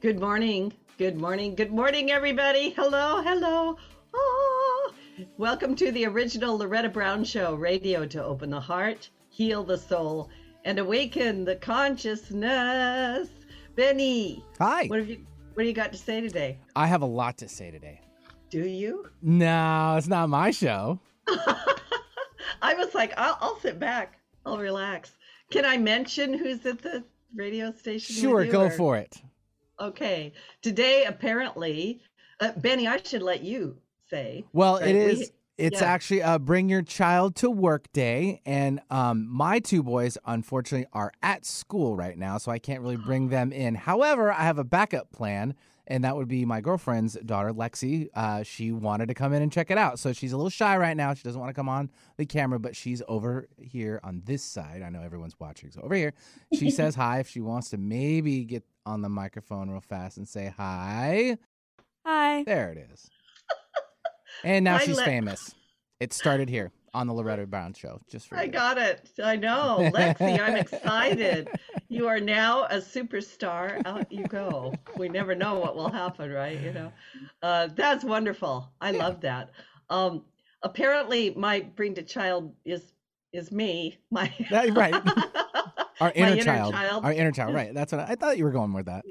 [0.00, 0.72] Good morning.
[0.98, 1.54] Good morning.
[1.54, 2.70] Good morning, everybody.
[2.70, 3.22] Hello.
[3.22, 3.76] Hello.
[4.14, 4.92] Oh.
[5.38, 10.28] Welcome to the original Loretta Brown Show radio to open the heart, heal the soul,
[10.64, 13.28] and awaken the consciousness.
[13.74, 14.44] Benny.
[14.58, 14.86] Hi.
[14.86, 16.58] What have you what do you got to say today?
[16.76, 18.00] I have a lot to say today.
[18.50, 19.06] Do you?
[19.22, 21.00] No, it's not my show.
[21.28, 24.20] I was like, I'll, I'll sit back.
[24.44, 25.12] I'll relax.
[25.50, 27.02] Can I mention who's at the
[27.34, 28.14] radio station?
[28.14, 29.22] Sure, go or- for it.
[29.80, 30.32] Okay.
[30.62, 32.00] Today, apparently,
[32.40, 33.76] uh, Benny, I should let you
[34.08, 34.44] say.
[34.52, 35.28] Well, Right, it we-
[35.58, 35.86] It's yeah.
[35.86, 41.12] actually a bring your child to work day, and um, my two boys unfortunately are
[41.22, 43.74] at school right now, so I can't really bring them in.
[43.74, 45.54] However, I have a backup plan,
[45.86, 48.08] and that would be my girlfriend's daughter, Lexi.
[48.14, 50.76] Uh, she wanted to come in and check it out, so she's a little shy
[50.76, 51.14] right now.
[51.14, 54.82] She doesn't want to come on the camera, but she's over here on this side.
[54.82, 56.12] I know everyone's watching, so over here,
[56.52, 60.26] she says hi if she wants to maybe get on the microphone real fast and
[60.28, 61.36] say hi.
[62.06, 62.44] Hi.
[62.44, 63.10] There it is.
[64.44, 65.54] And now Hi, she's Le- famous.
[65.98, 68.50] It started here on the Loretta Brown show, just for I you.
[68.52, 69.08] got it.
[69.22, 69.90] I know.
[69.94, 71.48] Lexi, I'm excited.
[71.88, 73.80] You are now a superstar.
[73.86, 74.74] Out you go.
[74.98, 76.60] We never know what will happen, right?
[76.60, 76.92] You know,
[77.42, 78.70] uh, that's wonderful.
[78.80, 79.52] I love that.
[79.88, 80.22] Um,
[80.62, 82.92] apparently, my bring to child is
[83.32, 83.96] is me.
[84.10, 84.94] My right.
[86.00, 86.74] Our My inner, child.
[86.74, 87.04] child.
[87.04, 87.54] Our inner child.
[87.54, 87.74] Right.
[87.74, 89.04] That's what I, I thought you were going with that.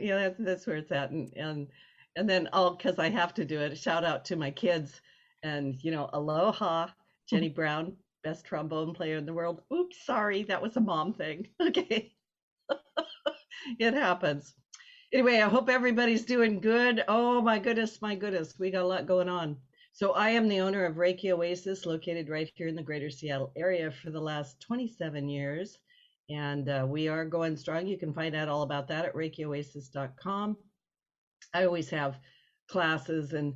[0.00, 1.10] yeah, that's, that's where it's at.
[1.10, 1.68] And and
[2.16, 3.76] and then oh, because I have to do it.
[3.78, 5.00] Shout out to my kids,
[5.42, 6.88] and you know, aloha,
[7.28, 9.62] Jenny Brown, best trombone player in the world.
[9.72, 11.48] Oops, sorry, that was a mom thing.
[11.60, 12.12] Okay,
[13.78, 14.54] it happens.
[15.12, 17.04] Anyway, I hope everybody's doing good.
[17.08, 19.56] Oh my goodness, my goodness, we got a lot going on.
[19.92, 23.52] So I am the owner of Reiki Oasis, located right here in the Greater Seattle
[23.56, 25.78] area for the last 27 years
[26.30, 27.86] and uh, we are going strong.
[27.86, 30.56] You can find out all about that at ReikiOasis.com.
[31.52, 32.18] I always have
[32.68, 33.54] classes, and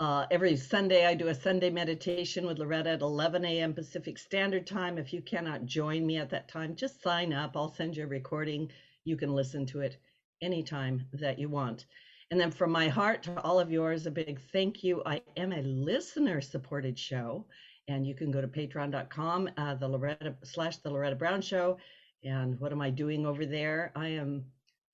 [0.00, 3.74] uh, every Sunday I do a Sunday meditation with Loretta at 11 a.m.
[3.74, 4.98] Pacific Standard Time.
[4.98, 7.56] If you cannot join me at that time, just sign up.
[7.56, 8.70] I'll send you a recording.
[9.04, 9.98] You can listen to it
[10.42, 11.86] anytime that you want.
[12.30, 15.02] And then from my heart to all of yours, a big thank you.
[15.06, 17.46] I am a listener supported show,
[17.88, 21.78] and you can go to patreon.com, uh, the Loretta slash the Loretta Brown Show.
[22.24, 23.92] And what am I doing over there?
[23.94, 24.44] I am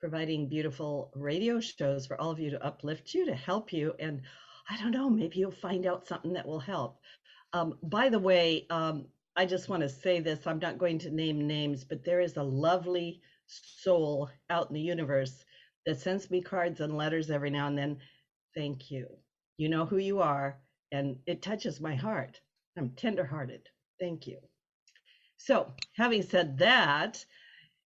[0.00, 3.94] providing beautiful radio shows for all of you to uplift you, to help you.
[3.98, 4.22] And
[4.68, 6.98] I don't know, maybe you'll find out something that will help.
[7.52, 11.10] Um, by the way, um, I just want to say this I'm not going to
[11.10, 15.44] name names, but there is a lovely soul out in the universe
[15.86, 17.98] that sends me cards and letters every now and then.
[18.54, 19.06] Thank you.
[19.56, 20.58] You know who you are,
[20.92, 22.40] and it touches my heart.
[22.76, 23.68] I'm tenderhearted.
[23.98, 24.38] Thank you.
[25.44, 27.22] So, having said that,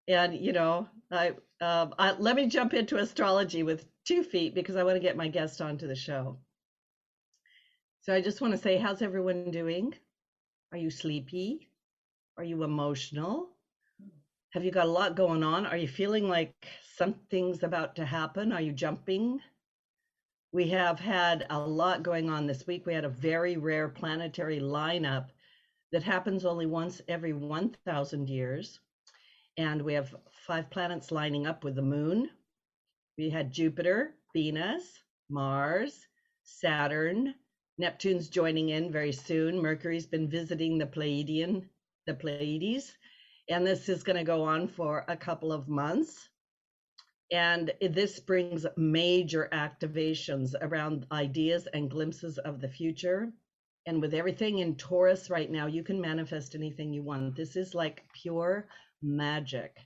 [0.07, 4.77] and you know, I, um, I let me jump into astrology with two feet because
[4.77, 6.39] I want to get my guest onto the show.
[7.99, 9.93] So I just want to say, how's everyone doing?
[10.71, 11.69] Are you sleepy?
[12.37, 13.49] Are you emotional?
[14.51, 15.65] Have you got a lot going on?
[15.65, 16.55] Are you feeling like
[16.95, 18.53] something's about to happen?
[18.53, 19.41] Are you jumping?
[20.53, 22.85] We have had a lot going on this week.
[22.85, 25.31] We had a very rare planetary lineup
[25.91, 28.79] that happens only once every 1,000 years.
[29.57, 32.29] And we have five planets lining up with the moon.
[33.17, 36.07] We had Jupiter, Venus, Mars,
[36.43, 37.35] Saturn,
[37.77, 39.61] Neptune's joining in very soon.
[39.61, 41.67] Mercury's been visiting the Pleiadian,
[42.05, 42.93] the Pleiades,
[43.49, 46.29] and this is going to go on for a couple of months.
[47.31, 53.31] And this brings major activations around ideas and glimpses of the future.
[53.85, 57.35] And with everything in Taurus right now, you can manifest anything you want.
[57.35, 58.67] This is like pure
[59.01, 59.77] magic.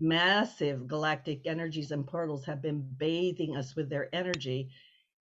[0.00, 4.70] Massive galactic energies and portals have been bathing us with their energy.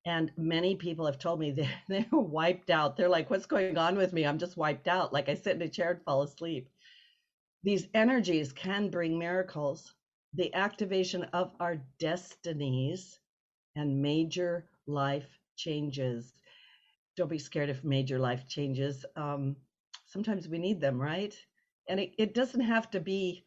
[0.06, 2.98] And many people have told me they're, they're wiped out.
[2.98, 4.26] They're like, what's going on with me?
[4.26, 5.14] I'm just wiped out.
[5.14, 6.70] Like I sit in a chair and fall asleep.
[7.64, 9.94] These energies can bring miracles,
[10.34, 13.20] the activation of our destinies,
[13.76, 16.34] and major life changes.
[17.18, 19.06] Don't be scared of major life changes.
[19.16, 19.56] Um,
[20.06, 21.36] sometimes we need them, right?
[21.88, 23.46] And it, it doesn't have to be,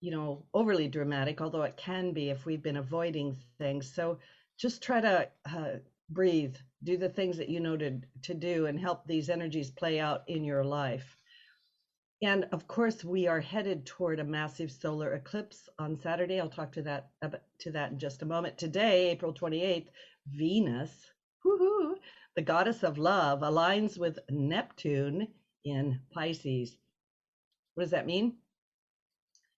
[0.00, 3.92] you know, overly dramatic, although it can be if we've been avoiding things.
[3.92, 4.18] So
[4.58, 5.78] just try to uh,
[6.10, 10.00] breathe, do the things that you know to, to do, and help these energies play
[10.00, 11.16] out in your life.
[12.22, 16.40] And of course, we are headed toward a massive solar eclipse on Saturday.
[16.40, 17.10] I'll talk to that
[17.60, 18.58] to that in just a moment.
[18.58, 19.86] Today, April 28th,
[20.26, 20.90] Venus,
[22.38, 25.26] the goddess of love, aligns with Neptune
[25.64, 26.76] in Pisces.
[27.74, 28.36] What does that mean?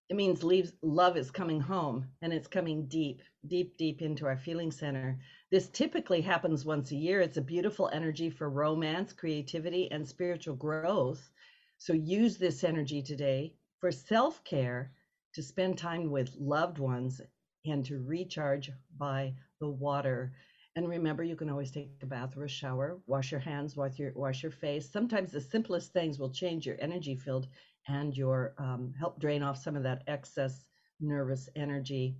[0.08, 4.38] it means leaves, love is coming home and it's coming deep, deep, deep into our
[4.38, 5.20] feeling center.
[5.50, 7.20] This typically happens once a year.
[7.20, 11.28] It's a beautiful energy for romance, creativity, and spiritual growth.
[11.76, 14.90] So use this energy today for self care,
[15.34, 17.20] to spend time with loved ones,
[17.66, 20.32] and to recharge by the water.
[20.80, 23.98] And remember, you can always take a bath or a shower, wash your hands, wash
[23.98, 24.90] your, wash your face.
[24.90, 27.48] Sometimes the simplest things will change your energy field
[27.86, 30.64] and your um, help drain off some of that excess
[30.98, 32.16] nervous energy.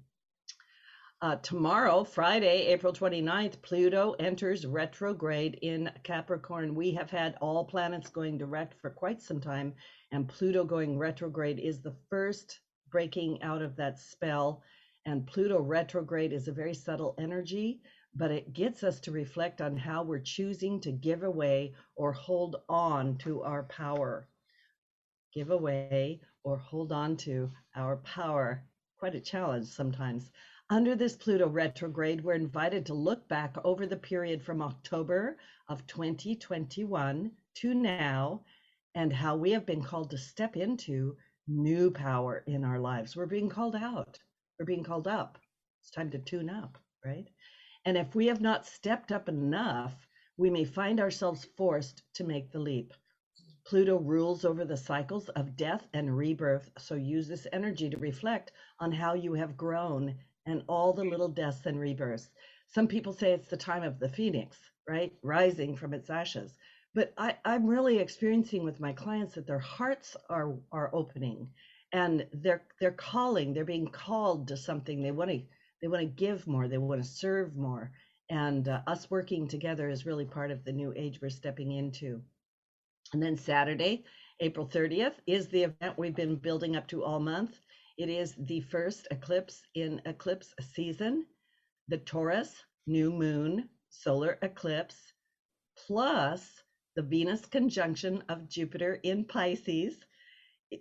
[1.22, 6.74] Uh, tomorrow, Friday, April 29th, Pluto enters retrograde in Capricorn.
[6.74, 9.72] We have had all planets going direct for quite some time,
[10.12, 12.60] and Pluto going retrograde is the first
[12.90, 14.62] breaking out of that spell.
[15.06, 17.80] And Pluto retrograde is a very subtle energy,
[18.14, 22.56] but it gets us to reflect on how we're choosing to give away or hold
[22.68, 24.28] on to our power
[25.32, 28.62] give away, or hold on to our power.
[28.98, 30.30] Quite a challenge sometimes.
[30.68, 35.36] Under this Pluto retrograde, we're invited to look back over the period from October
[35.68, 38.44] of 2021 to now
[38.94, 41.16] and how we have been called to step into
[41.48, 43.16] new power in our lives.
[43.16, 44.18] We're being called out,
[44.58, 45.38] we're being called up.
[45.82, 47.28] It's time to tune up, right?
[47.84, 50.06] And if we have not stepped up enough,
[50.36, 52.92] we may find ourselves forced to make the leap.
[53.64, 58.52] Pluto rules over the cycles of death and rebirth, so use this energy to reflect
[58.78, 62.30] on how you have grown and all the little deaths and rebirths.
[62.66, 65.12] Some people say it's the time of the phoenix, right?
[65.22, 66.54] Rising from its ashes.
[66.94, 71.50] But I, I'm really experiencing with my clients that their hearts are are opening
[71.92, 75.02] and they're they're calling, they're being called to something.
[75.02, 75.42] They want to
[75.80, 77.92] they want to give more, they want to serve more.
[78.28, 82.22] And uh, us working together is really part of the new age we're stepping into.
[83.12, 84.04] And then Saturday,
[84.38, 87.60] April 30th, is the event we've been building up to all month.
[87.98, 91.26] It is the first eclipse in eclipse season,
[91.88, 92.54] the Taurus
[92.86, 95.12] new moon solar eclipse,
[95.86, 96.62] plus
[96.94, 99.96] the Venus conjunction of Jupiter in Pisces.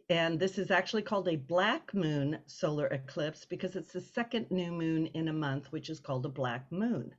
[0.09, 4.71] And this is actually called a black moon solar eclipse because it's the second new
[4.71, 7.15] moon in a month, which is called a black moon.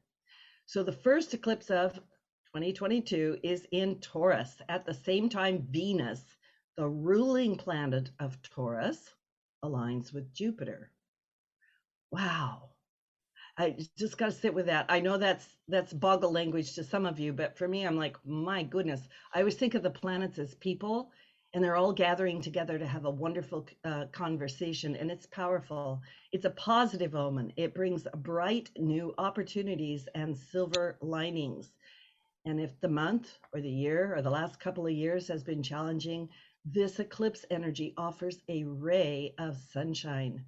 [0.66, 1.94] So the first eclipse of
[2.54, 4.56] 2022 is in Taurus.
[4.68, 6.22] At the same time, Venus,
[6.76, 9.14] the ruling planet of Taurus,
[9.64, 10.90] aligns with Jupiter.
[12.10, 12.70] Wow.
[13.58, 14.86] I just got to sit with that.
[14.88, 18.16] I know that's that's boggle language to some of you, but for me, I'm like,
[18.24, 19.00] my goodness.
[19.34, 21.10] I always think of the planets as people,
[21.52, 26.00] and they're all gathering together to have a wonderful uh, conversation, and it's powerful.
[26.32, 27.52] It's a positive omen.
[27.56, 31.72] It brings bright new opportunities and silver linings.
[32.44, 35.62] And if the month or the year or the last couple of years has been
[35.62, 36.28] challenging,
[36.64, 40.44] this eclipse energy offers a ray of sunshine.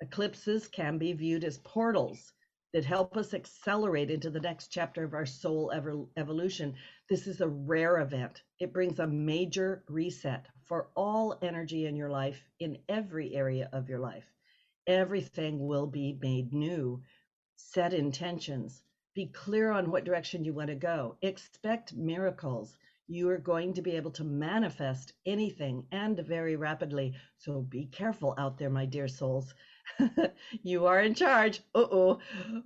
[0.00, 2.32] Eclipses can be viewed as portals
[2.76, 6.74] that help us accelerate into the next chapter of our soul ever evolution.
[7.08, 8.42] This is a rare event.
[8.60, 13.88] It brings a major reset for all energy in your life, in every area of
[13.88, 14.30] your life.
[14.86, 17.00] Everything will be made new.
[17.54, 18.82] Set intentions,
[19.14, 21.16] be clear on what direction you want to go.
[21.22, 22.76] Expect miracles.
[23.06, 27.14] You are going to be able to manifest anything and very rapidly.
[27.38, 29.54] So be careful out there, my dear souls.
[30.62, 31.60] you are in charge.
[31.74, 32.18] Uh oh.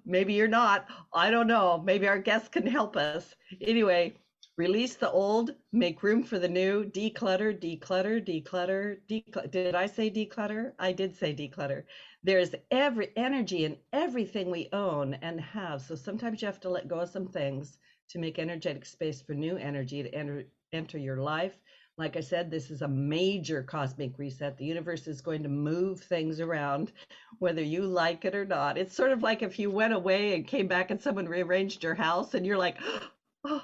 [0.05, 0.87] Maybe you're not.
[1.13, 1.83] I don't know.
[1.85, 3.35] Maybe our guests can help us.
[3.61, 4.15] Anyway,
[4.57, 9.51] release the old, make room for the new, declutter, declutter, declutter, declutter.
[9.51, 10.73] Did I say declutter?
[10.79, 11.85] I did say declutter.
[12.23, 15.81] There's every energy in everything we own and have.
[15.81, 17.79] So sometimes you have to let go of some things
[18.11, 21.57] to make energetic space for new energy to enter enter your life.
[22.01, 24.57] Like I said, this is a major cosmic reset.
[24.57, 26.93] The universe is going to move things around,
[27.41, 28.79] whether you like it or not.
[28.79, 31.95] It's sort of like if you went away and came back and someone rearranged your
[31.95, 32.79] house and you're like,
[33.45, 33.63] oh,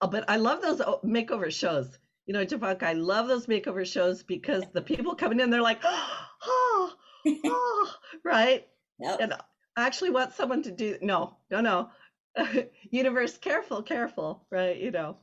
[0.00, 1.98] uh, but I love those oh, makeover shows.
[2.24, 5.80] You know, Jovanka, I love those makeover shows because the people coming in, they're like,
[5.84, 6.94] oh,
[7.44, 8.66] oh, right?
[9.00, 9.18] Yep.
[9.20, 11.90] And I actually want someone to do no, no, no.
[12.90, 14.78] Universe, careful, careful, right?
[14.78, 15.18] You know.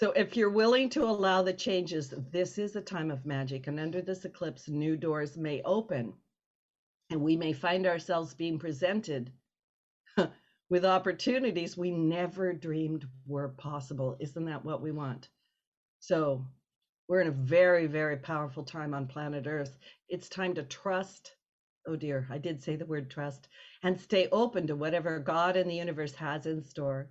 [0.00, 3.66] So if you're willing to allow the changes, this is a time of magic.
[3.66, 6.14] And under this eclipse, new doors may open.
[7.10, 9.30] And we may find ourselves being presented
[10.70, 14.16] with opportunities we never dreamed were possible.
[14.20, 15.28] Isn't that what we want?
[15.98, 16.46] So
[17.06, 19.76] we're in a very, very powerful time on planet Earth.
[20.08, 21.36] It's time to trust
[21.86, 23.48] oh dear, I did say the word trust,
[23.82, 27.08] and stay open to whatever God and the universe has in store.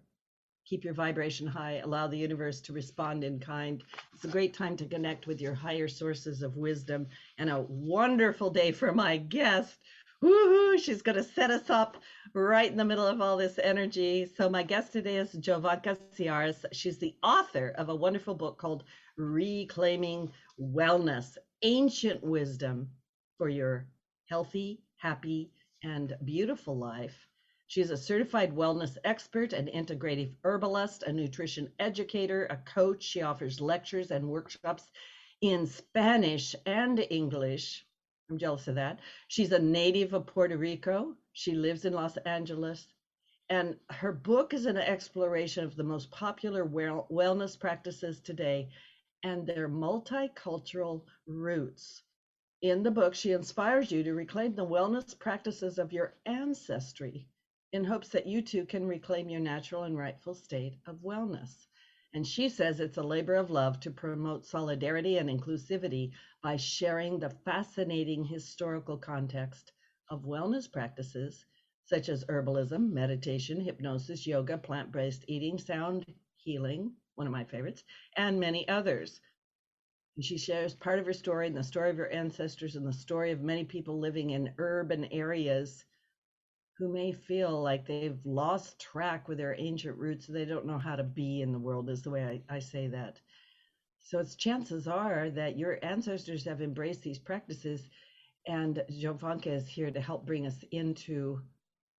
[0.69, 3.83] Keep your vibration high, allow the universe to respond in kind.
[4.13, 7.07] It's a great time to connect with your higher sources of wisdom
[7.39, 9.79] and a wonderful day for my guest.
[10.23, 10.77] Woohoo!
[10.77, 11.97] She's going to set us up
[12.35, 14.27] right in the middle of all this energy.
[14.37, 16.63] So, my guest today is Jovanka Ciares.
[16.71, 18.83] She's the author of a wonderful book called
[19.17, 22.91] Reclaiming Wellness Ancient Wisdom
[23.39, 23.87] for Your
[24.27, 27.28] Healthy, Happy, and Beautiful Life.
[27.69, 33.03] She's a certified wellness expert, an integrative herbalist, a nutrition educator, a coach.
[33.03, 34.89] She offers lectures and workshops
[35.41, 37.85] in Spanish and English.
[38.27, 39.01] I'm jealous of that.
[39.27, 41.15] She's a native of Puerto Rico.
[41.33, 42.87] She lives in Los Angeles.
[43.49, 48.71] And her book is an exploration of the most popular well- wellness practices today
[49.21, 52.01] and their multicultural roots.
[52.63, 57.27] In the book, she inspires you to reclaim the wellness practices of your ancestry
[57.71, 61.67] in hopes that you too can reclaim your natural and rightful state of wellness.
[62.13, 66.11] And she says it's a labor of love to promote solidarity and inclusivity
[66.41, 69.71] by sharing the fascinating historical context
[70.09, 71.45] of wellness practices
[71.85, 76.05] such as herbalism, meditation, hypnosis, yoga, plant based eating, sound
[76.37, 77.83] healing, one of my favorites,
[78.15, 79.21] and many others.
[80.15, 82.93] And she shares part of her story and the story of her ancestors and the
[82.93, 85.85] story of many people living in urban areas
[86.79, 90.25] who may feel like they've lost track with their ancient roots.
[90.25, 92.87] They don't know how to be in the world, is the way I, I say
[92.87, 93.19] that.
[93.99, 97.89] So it's chances are that your ancestors have embraced these practices,
[98.47, 101.41] and Jovanka is here to help bring us into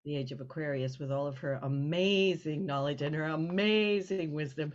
[0.07, 4.73] the age of Aquarius with all of her amazing knowledge and her amazing wisdom.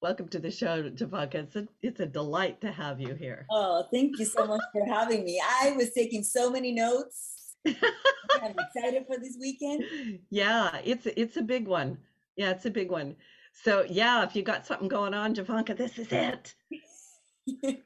[0.00, 1.34] Welcome to the show, Jovanka.
[1.34, 3.44] It's a, it's a delight to have you here.
[3.50, 5.42] Oh, thank you so much for having me.
[5.44, 9.84] I was taking so many notes I'm excited for this weekend.
[10.30, 11.98] Yeah, it's it's a big one.
[12.36, 13.16] Yeah, it's a big one.
[13.52, 16.54] So yeah, if you got something going on, Jovanka, this is it.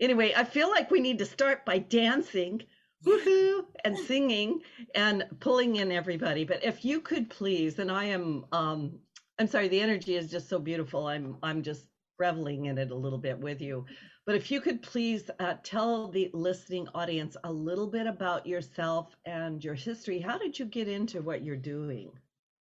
[0.00, 2.62] anyway, I feel like we need to start by dancing,
[3.04, 4.60] woohoo, and singing
[4.94, 6.44] and pulling in everybody.
[6.44, 8.98] But if you could please, and I am um
[9.38, 11.06] I'm sorry, the energy is just so beautiful.
[11.06, 11.86] I'm I'm just
[12.18, 13.84] reveling in it a little bit with you.
[14.26, 19.14] But if you could please uh, tell the listening audience a little bit about yourself
[19.26, 20.18] and your history.
[20.18, 22.10] How did you get into what you're doing?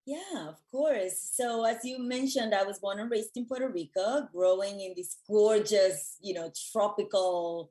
[0.08, 1.32] Yeah, of course.
[1.34, 5.18] So, as you mentioned, I was born and raised in Puerto Rico, growing in this
[5.28, 7.70] gorgeous, you know, tropical,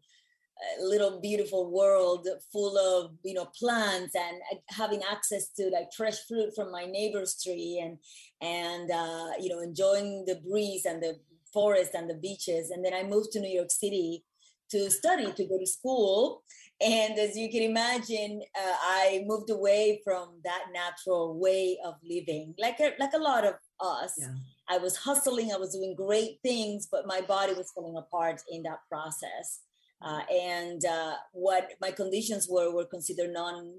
[0.57, 5.93] uh, little beautiful world full of, you know, plants and uh, having access to like
[5.97, 7.99] fresh fruit from my neighbor's tree and,
[8.41, 11.19] and, uh, you know, enjoying the breeze and the
[11.53, 12.71] forest and the beaches.
[12.71, 14.25] And then I moved to New York City
[14.71, 16.43] to study, to go to school.
[16.81, 22.55] And as you can imagine, uh, I moved away from that natural way of living,
[22.59, 24.15] like a, like a lot of us.
[24.19, 24.29] Yeah.
[24.69, 28.63] I was hustling, I was doing great things, but my body was falling apart in
[28.63, 29.61] that process.
[30.03, 33.75] Uh, and uh, what my conditions were were considered non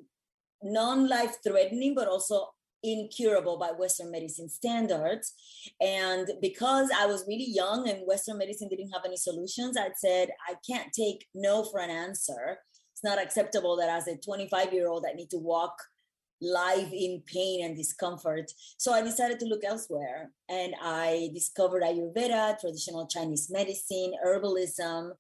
[0.61, 2.49] non life threatening, but also
[2.83, 5.33] incurable by Western medicine standards.
[5.79, 10.29] And because I was really young and Western medicine didn't have any solutions, I said,
[10.50, 12.59] I can't take no for an answer.
[12.93, 15.75] It's not acceptable that as a 25 year old, I need to walk
[16.41, 18.51] live in pain and discomfort.
[18.77, 25.11] So I decided to look elsewhere and I discovered Ayurveda, traditional Chinese medicine, herbalism,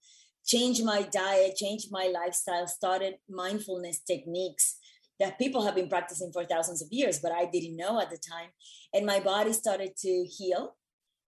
[0.45, 4.77] changed my diet, changed my lifestyle, started mindfulness techniques
[5.21, 8.17] that people have been practicing for thousands of years, but I didn't know at the
[8.17, 8.49] time.
[8.91, 10.75] And my body started to heal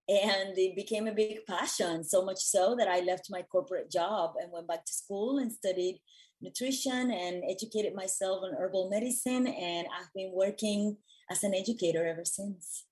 [0.09, 4.33] and it became a big passion, so much so that I left my corporate job
[4.41, 6.01] and went back to school and studied
[6.41, 9.45] nutrition and educated myself on herbal medicine.
[9.45, 10.97] And I've been working
[11.29, 12.85] as an educator ever since.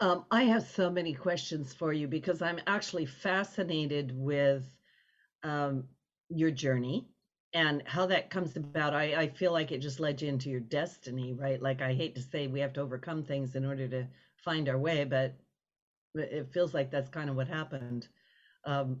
[0.00, 4.64] Um, I have so many questions for you because I'm actually fascinated with
[5.42, 5.84] um,
[6.30, 7.08] your journey
[7.54, 10.60] and how that comes about I, I feel like it just led you into your
[10.60, 11.60] destiny right?
[11.60, 14.78] Like i hate to say we have to overcome things in order to find our
[14.78, 15.36] way but
[16.14, 18.08] it feels like that's kind of what happened.
[18.64, 19.00] Um,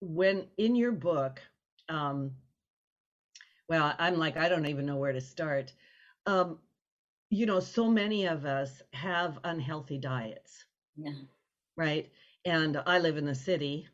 [0.00, 1.40] when in your book
[1.88, 2.32] um,
[3.68, 5.72] well i'm like i don't even know where to start.
[6.26, 6.58] Um,
[7.30, 10.64] you know so many of us have unhealthy diets.
[10.96, 11.12] Yeah.
[11.76, 12.10] Right?
[12.44, 13.88] And i live in the city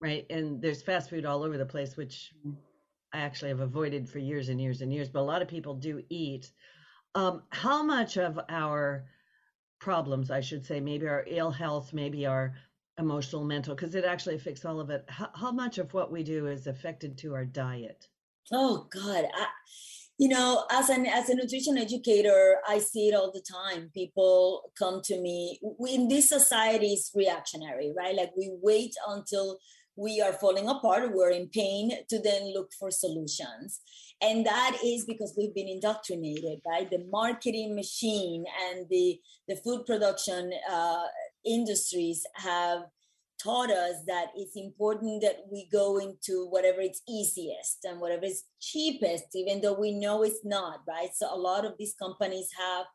[0.00, 0.26] right?
[0.30, 2.73] And there's fast food all over the place which mm-hmm
[3.14, 5.74] I actually have avoided for years and years and years, but a lot of people
[5.74, 6.50] do eat.
[7.14, 9.04] Um, how much of our
[9.78, 12.54] problems, I should say, maybe our ill health, maybe our
[12.98, 15.04] emotional, mental, because it actually affects all of it.
[15.08, 18.08] How, how, much of what we do is affected to our diet?
[18.52, 19.46] Oh God, I,
[20.18, 24.70] you know as an as a nutrition educator i see it all the time people
[24.78, 29.58] come to me we, in this society is reactionary right like we wait until
[29.96, 33.80] we are falling apart we're in pain to then look for solutions
[34.20, 39.84] and that is because we've been indoctrinated right the marketing machine and the the food
[39.86, 41.04] production uh,
[41.44, 42.82] industries have
[43.42, 48.44] taught us that it's important that we go into whatever is easiest and whatever is
[48.60, 51.10] cheapest, even though we know it's not, right?
[51.14, 52.86] So a lot of these companies have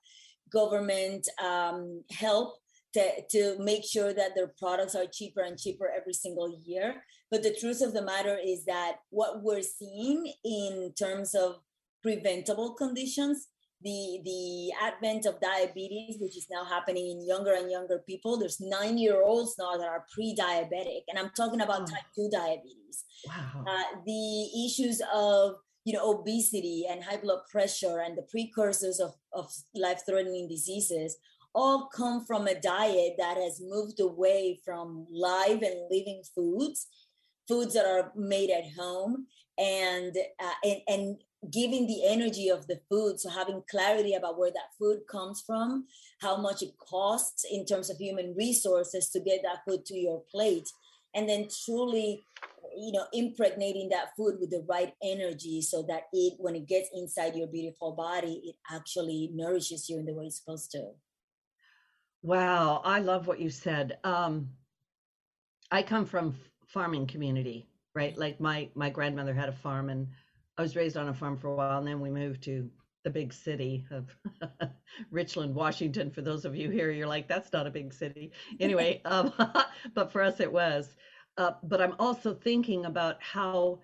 [0.51, 2.55] government um, help
[2.93, 7.03] to, to make sure that their products are cheaper and cheaper every single year.
[7.31, 11.57] But the truth of the matter is that what we're seeing in terms of
[12.01, 13.47] preventable conditions
[13.81, 18.59] the the advent of diabetes which is now happening in younger and younger people there's
[18.59, 21.85] nine year olds now that are pre-diabetic and i'm talking about oh.
[21.85, 23.63] type 2 diabetes wow.
[23.67, 25.55] Uh, the issues of
[25.85, 31.17] you know obesity and high blood pressure and the precursors of, of life-threatening diseases
[31.53, 36.87] all come from a diet that has moved away from live and living foods
[37.49, 39.25] foods that are made at home
[39.57, 41.17] and uh, and, and
[41.51, 43.19] giving the energy of the food.
[43.19, 45.85] So having clarity about where that food comes from
[46.21, 50.23] how much it costs in terms of human resources to get that food to your
[50.31, 50.67] plate
[51.15, 52.21] and then truly
[52.77, 56.89] you know impregnating that food with the right energy so that it when it gets
[56.93, 60.91] inside your beautiful body it actually nourishes you in the way it's supposed to
[62.21, 64.49] wow i love what you said um
[65.71, 66.35] i come from
[66.65, 70.07] farming community right like my my grandmother had a farm and
[70.59, 72.69] I was raised on a farm for a while, and then we moved to
[73.05, 74.13] the big city of
[75.09, 76.11] Richland, Washington.
[76.11, 78.33] For those of you here, you're like, that's not a big city.
[78.59, 79.31] Anyway, um,
[79.93, 80.97] but for us, it was.
[81.37, 83.79] Uh, but I'm also thinking about how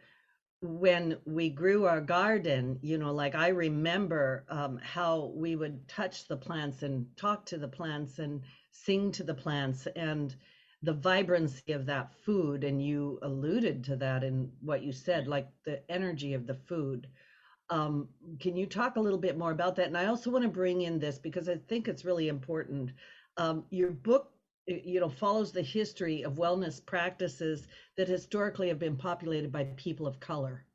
[0.65, 6.27] when we grew our garden, you know, like I remember um, how we would touch
[6.27, 8.41] the plants and talk to the plants and
[8.71, 10.35] sing to the plants and
[10.83, 15.47] the vibrancy of that food and you alluded to that in what you said like
[15.65, 17.07] the energy of the food.
[17.69, 19.87] Um, can you talk a little bit more about that?
[19.87, 22.91] And i also want to bring in this because i think it's really important.
[23.37, 24.34] Um, your book
[24.67, 30.07] you know follows the history of wellness practices that historically have been populated by people
[30.07, 30.65] of color.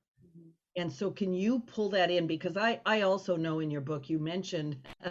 [0.76, 2.28] And so can you pull that in?
[2.28, 4.76] Because i i also know in your book you mentioned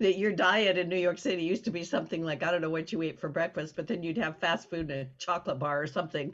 [0.00, 2.70] that your diet in new york city used to be something like i don't know
[2.70, 5.82] what you ate for breakfast but then you'd have fast food and a chocolate bar
[5.82, 6.32] or something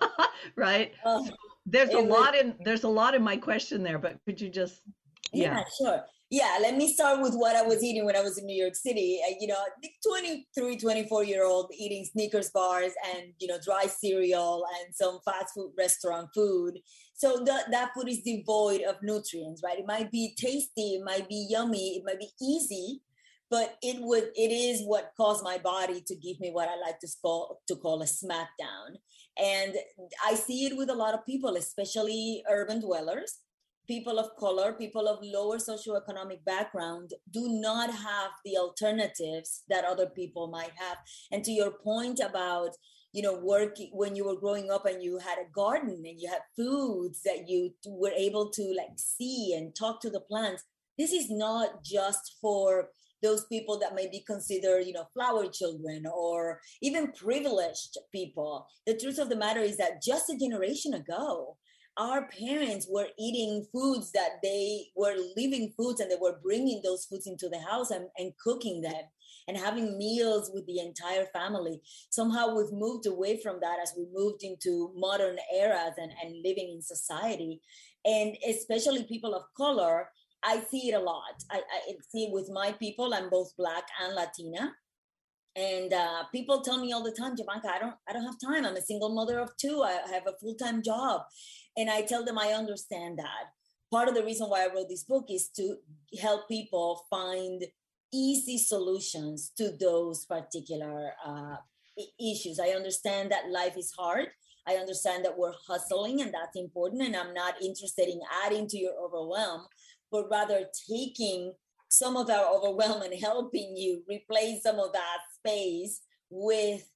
[0.56, 0.92] right?
[1.04, 1.28] So
[1.66, 4.82] there's a lot in there's a lot in my question there but could you just
[5.32, 5.64] yeah, yeah.
[5.78, 8.62] sure yeah let me start with what i was eating when i was in new
[8.62, 9.20] york city.
[9.28, 9.58] Uh, you know
[10.06, 15.54] 23 24 year old eating snickers bars and you know dry cereal and some fast
[15.54, 16.78] food restaurant food.
[17.16, 19.78] So the, that food is devoid of nutrients right?
[19.78, 23.02] It might be tasty it might be yummy it might be easy
[23.50, 26.98] but it would it is what caused my body to give me what i like
[27.00, 28.96] to call to call a smackdown.
[29.38, 29.74] And
[30.24, 33.40] i see it with a lot of people especially urban dwellers
[33.86, 40.06] people of color, people of lower socioeconomic background do not have the alternatives that other
[40.06, 40.98] people might have.
[41.30, 42.70] And to your point about,
[43.12, 46.28] you know, working when you were growing up and you had a garden and you
[46.28, 50.64] had foods that you were able to like see and talk to the plants,
[50.98, 52.88] this is not just for
[53.22, 58.66] those people that may be considered, you know, flower children or even privileged people.
[58.86, 61.56] The truth of the matter is that just a generation ago,
[61.96, 67.04] our parents were eating foods that they were living foods and they were bringing those
[67.04, 69.02] foods into the house and, and cooking them
[69.46, 71.80] and having meals with the entire family.
[72.10, 76.72] Somehow we've moved away from that as we moved into modern eras and, and living
[76.74, 77.60] in society.
[78.04, 80.08] And especially people of color,
[80.42, 81.42] I see it a lot.
[81.50, 83.14] I, I see it with my people.
[83.14, 84.74] I'm both Black and Latina
[85.56, 88.64] and uh, people tell me all the time Jovanka, i don't i don't have time
[88.64, 91.22] i'm a single mother of two i have a full-time job
[91.76, 93.52] and i tell them i understand that.
[93.90, 95.76] Part of the reason why i wrote this book is to
[96.20, 97.64] help people find
[98.12, 101.56] easy solutions to those particular uh,
[102.20, 102.60] issues.
[102.60, 104.28] I understand that life is hard.
[104.66, 108.78] I understand that we're hustling and that's important and i'm not interested in adding to
[108.78, 109.66] your overwhelm
[110.10, 111.52] but rather taking
[111.88, 116.90] some of our overwhelm and helping you replace some of that space with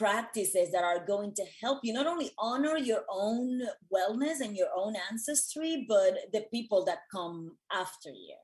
[0.00, 3.60] practices that are going to help you not only honor your own
[3.94, 8.34] wellness and your own ancestry, but the people that come after you.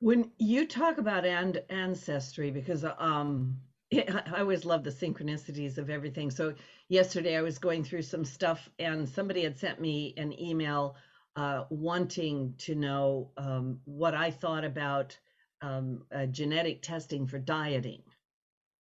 [0.00, 3.58] When you talk about and ancestry, because um,
[3.92, 6.30] I always love the synchronicities of everything.
[6.30, 6.54] So
[6.88, 10.96] yesterday I was going through some stuff, and somebody had sent me an email
[11.36, 15.18] uh, wanting to know um, what I thought about
[15.60, 18.02] um, uh, genetic testing for dieting,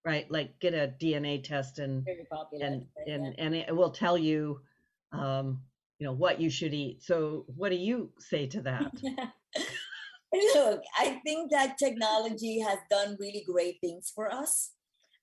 [0.06, 0.30] right?
[0.30, 2.66] Like get a DNA test and popular.
[2.66, 4.62] and and and it will tell you,
[5.12, 5.62] um,
[6.00, 7.04] you know, what you should eat.
[7.04, 8.92] So, what do you say to that?
[10.56, 14.72] Look, I think that technology has done really great things for us.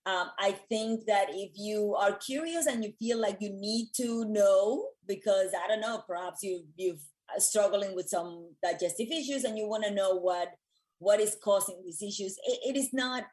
[0.07, 4.25] Um, I think that if you are curious and you feel like you need to
[4.27, 7.03] know, because I don't know, perhaps you you've
[7.35, 10.55] uh, struggling with some digestive issues and you want to know what
[10.99, 13.25] what is causing these issues, it, it is not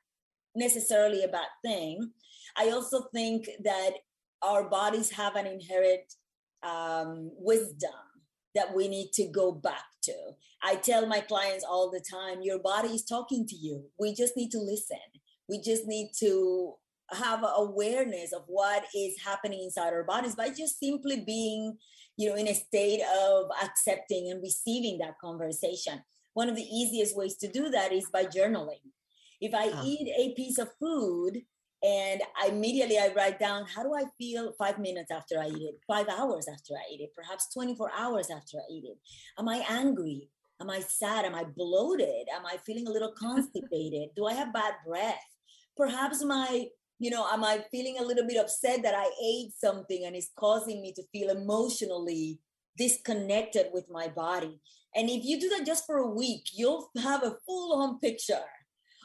[0.57, 2.11] necessarily a bad thing.
[2.57, 3.91] I also think that
[4.41, 6.13] our bodies have an inherent
[6.63, 7.91] um, wisdom
[8.55, 10.13] that we need to go back to.
[10.63, 13.85] I tell my clients all the time your body is talking to you.
[13.99, 14.97] We just need to listen.
[15.47, 16.73] We just need to
[17.11, 21.77] have awareness of what is happening inside our bodies by just simply being
[22.17, 26.01] you know in a state of accepting and receiving that conversation
[26.33, 28.81] one of the easiest ways to do that is by journaling
[29.41, 29.83] if i Ah.
[29.85, 31.43] eat a piece of food
[31.83, 35.61] and I immediately i write down how do i feel five minutes after i eat
[35.71, 35.75] it?
[35.87, 38.97] Five hours after i eat it perhaps 24 hours after i eat it.
[39.39, 40.29] Am i angry?
[40.59, 41.23] Am i sad?
[41.25, 42.25] Am i bloated?
[42.35, 44.09] Am i feeling a little constipated?
[44.15, 45.27] Do i have bad breath?
[45.75, 50.01] Perhaps my you know am i feeling a little bit upset that i ate something
[50.05, 52.39] and it's causing me to feel emotionally
[52.75, 54.59] disconnected with my body?
[54.95, 58.45] And if you do that just for a week you'll have a full on picture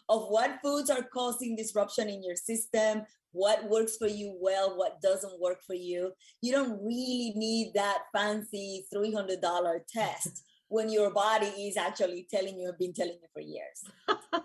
[0.08, 5.00] of what foods are causing disruption in your system what works for you well what
[5.00, 6.12] doesn't work for you
[6.42, 12.66] you don't really need that fancy $300 test when your body is actually telling you
[12.66, 13.84] have been telling you for years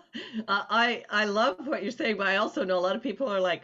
[0.48, 3.40] I I love what you're saying, but I also know a lot of people are
[3.40, 3.62] like,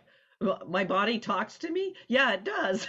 [0.66, 1.94] my body talks to me.
[2.08, 2.86] Yeah, it does.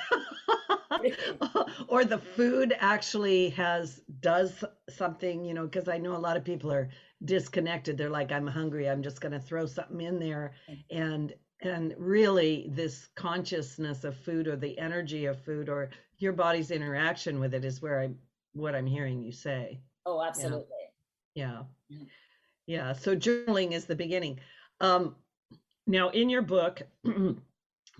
[1.87, 6.43] or the food actually has does something, you know, because I know a lot of
[6.43, 6.89] people are
[7.23, 7.97] disconnected.
[7.97, 8.89] They're like, I'm hungry.
[8.89, 10.51] I'm just going to throw something in there,
[10.91, 16.69] and and really this consciousness of food or the energy of food or your body's
[16.69, 18.09] interaction with it is where I
[18.53, 19.79] what I'm hearing you say.
[20.05, 20.65] oh absolutely
[21.35, 21.63] Yeah.
[21.89, 21.99] Yeah.
[22.67, 22.93] Yeah.
[22.93, 24.39] So journaling is the beginning.
[24.81, 25.15] Um,
[25.87, 26.81] now, in your book,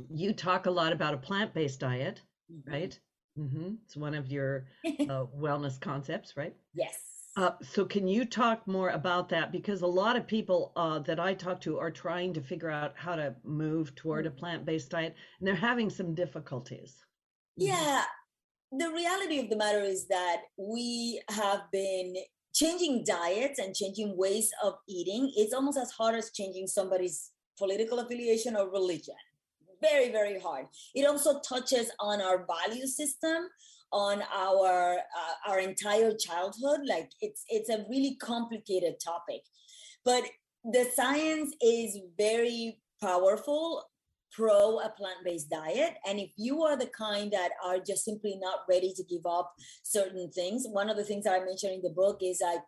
[0.10, 2.72] you talk a lot about a plant based diet, Mhm.
[2.72, 3.00] right?
[3.36, 4.66] hmm It's one of your
[5.10, 6.56] uh, wellness concepts, right?
[6.74, 7.05] yes
[7.38, 9.52] Uh, so, can you talk more about that?
[9.52, 12.94] Because a lot of people uh, that I talk to are trying to figure out
[12.96, 17.04] how to move toward a plant based diet, and they're having some difficulties.
[17.60, 17.68] Mhm.
[17.68, 18.06] Yeah,
[18.72, 22.16] the reality of the matter is that we have been
[22.54, 25.32] changing diets and changing ways of eating.
[25.36, 29.16] It's almost as hard as changing somebody's political affiliation or religion.
[29.82, 30.68] Very, very hard.
[30.94, 33.50] It also touches on our value system,
[33.96, 36.82] on our uh, our entire childhood.
[36.86, 39.42] Like it's it's a really complicated topic,
[40.04, 40.24] but
[40.66, 43.86] the science is very powerful
[44.36, 48.60] pro a plant-based diet and if you are the kind that are just simply not
[48.68, 49.54] ready to give up
[49.84, 52.60] certain things one of the things that i mentioned in the book is like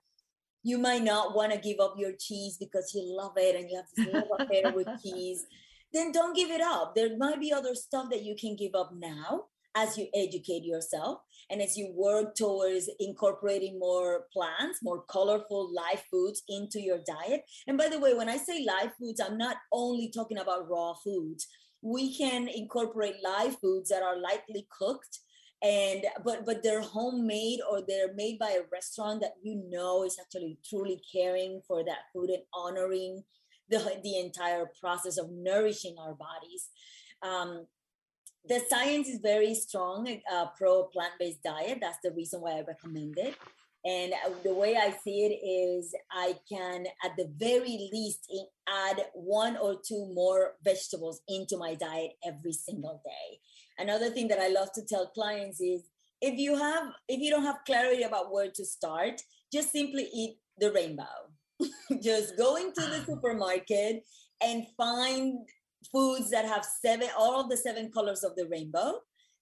[0.63, 3.76] you might not want to give up your cheese because you love it and you
[3.76, 5.46] have this love affair with cheese
[5.94, 8.92] then don't give it up there might be other stuff that you can give up
[8.96, 9.46] now
[9.78, 16.04] as you educate yourself and as you work towards incorporating more plants more colorful live
[16.12, 19.58] foods into your diet and by the way, when I say live foods, I'm not
[19.72, 21.48] only talking about raw foods.
[21.82, 25.20] We can incorporate live foods that are lightly cooked
[25.63, 30.20] and but but they're homemade or they're made by a restaurant that you know is
[30.22, 33.24] actually truly caring for that food and honoring
[33.70, 36.70] the the entire process of nourishing our bodies.
[37.24, 37.66] Um,
[38.47, 41.80] the science is very strong uh, pro plant-based diet.
[41.82, 43.36] That's the reason why I recommend it.
[43.86, 48.30] And uh, the way I see it is, I can at the very least
[48.67, 53.39] add one or two more vegetables into my diet every single day.
[53.78, 55.84] Another thing that I love to tell clients is,
[56.19, 59.21] if you have, if you don't have clarity about where to start,
[59.54, 61.04] just simply eat the rainbow.
[62.02, 64.04] just go into the supermarket
[64.43, 65.39] and find
[65.91, 69.00] foods that have seven, all of the seven colors of the rainbow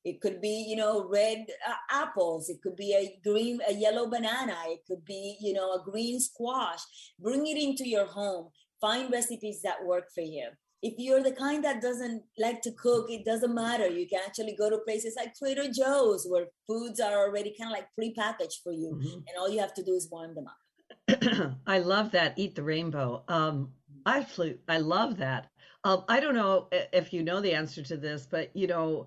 [0.08, 4.08] it could be you know red uh, apples it could be a green a yellow
[4.08, 6.82] banana it could be you know a green squash
[7.20, 10.48] bring it into your home find recipes that work for you
[10.84, 14.56] if you're the kind that doesn't like to cook it doesn't matter you can actually
[14.56, 18.74] go to places like trader joe's where foods are already kind of like pre-packaged for
[18.74, 19.14] you Mhm.
[19.28, 20.60] and all you have to do is warm them up
[21.68, 22.34] I love that.
[22.38, 23.24] Eat the rainbow.
[23.28, 23.72] Um,
[24.06, 24.58] I flew.
[24.68, 25.50] I love that.
[25.86, 29.06] Um, I don't know if you know the answer to this, but you know,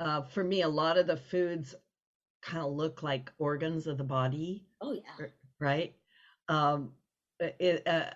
[0.00, 1.74] uh, for me, a lot of the foods
[2.42, 4.64] kind of look like organs of the body.
[4.80, 5.26] Oh yeah.
[5.60, 5.94] Right.
[6.48, 6.92] Um,
[7.38, 8.06] it, uh,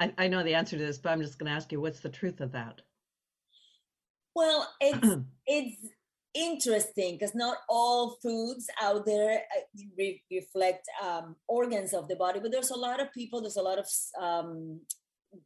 [0.00, 2.00] I, I know the answer to this, but I'm just going to ask you, what's
[2.00, 2.80] the truth of that?
[4.34, 5.06] Well, it's
[5.46, 5.76] it's
[6.32, 12.40] interesting because not all foods out there uh, re- reflect um, organs of the body,
[12.40, 13.86] but there's a lot of people, there's a lot of
[14.18, 14.80] um,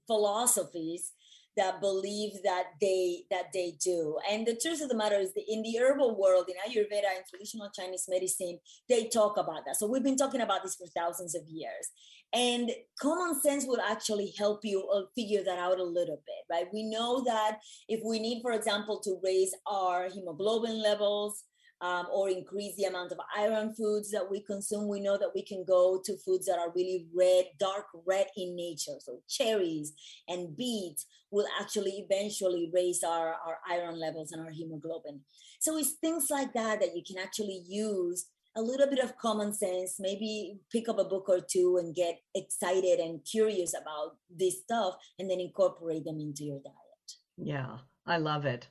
[0.06, 1.12] philosophies
[1.58, 4.16] that believe that they that they do.
[4.30, 7.24] And the truth of the matter is that in the herbal world, in Ayurveda and
[7.28, 9.76] traditional Chinese medicine, they talk about that.
[9.76, 11.90] So we've been talking about this for thousands of years.
[12.32, 16.66] And common sense will actually help you uh, figure that out a little bit, right?
[16.72, 21.44] We know that if we need, for example, to raise our hemoglobin levels,
[21.80, 25.42] um, or increase the amount of iron foods that we consume, we know that we
[25.42, 28.98] can go to foods that are really red, dark red in nature.
[29.00, 29.92] So cherries
[30.26, 35.20] and beets will actually eventually raise our, our iron levels and our hemoglobin.
[35.60, 39.52] So it's things like that that you can actually use a little bit of common
[39.52, 44.62] sense, maybe pick up a book or two and get excited and curious about this
[44.62, 47.12] stuff and then incorporate them into your diet.
[47.36, 48.66] Yeah, I love it.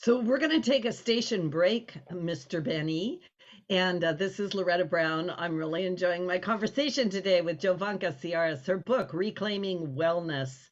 [0.00, 2.62] So we're going to take a station break, Mr.
[2.62, 3.20] Benny.
[3.68, 5.28] And uh, this is Loretta Brown.
[5.36, 8.64] I'm really enjoying my conversation today with Jovanka Ciares.
[8.64, 10.68] Her book, Reclaiming Wellness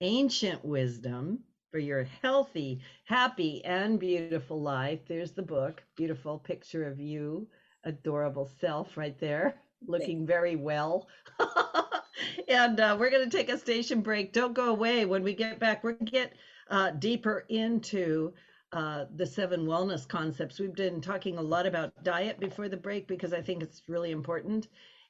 [0.00, 5.00] Ancient Wisdom for Your Healthy, Happy, and Beautiful Life.
[5.06, 5.82] There's the book.
[5.94, 7.48] Beautiful picture of you,
[7.84, 9.54] adorable self right there,
[9.86, 11.08] looking very well.
[12.48, 14.32] and uh, we're going to take a station break.
[14.32, 15.04] Don't go away.
[15.04, 16.32] When we get back, we're going to get
[16.70, 18.32] uh, deeper into
[18.72, 20.58] uh, the seven wellness concepts.
[20.58, 24.10] We've been talking a lot about diet before the break because I think it's really
[24.10, 24.68] important.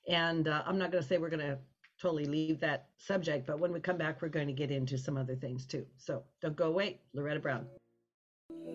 [0.08, 1.58] And uh, I'm not going to say we're going to
[2.00, 5.16] totally leave that subject, but when we come back, we're going to get into some
[5.16, 5.86] other things too.
[5.96, 6.98] So don't go away.
[7.14, 7.66] Loretta Brown.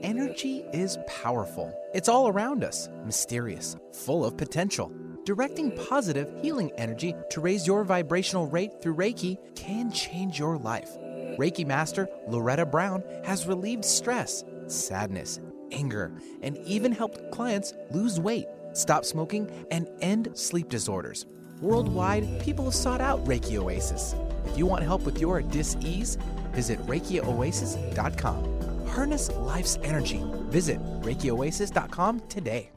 [0.01, 1.77] Energy is powerful.
[1.93, 4.91] It's all around us, mysterious, full of potential.
[5.25, 10.89] Directing positive, healing energy to raise your vibrational rate through Reiki can change your life.
[11.37, 15.39] Reiki Master Loretta Brown has relieved stress sadness,
[15.71, 21.25] anger, and even helped clients lose weight, stop smoking, and end sleep disorders.
[21.61, 24.15] Worldwide, people have sought out Reiki Oasis.
[24.45, 26.17] If you want help with your dis-ease,
[26.51, 28.87] visit ReikiOasis.com.
[28.87, 30.23] Harness life's energy.
[30.49, 32.69] Visit ReikiOasis.com today.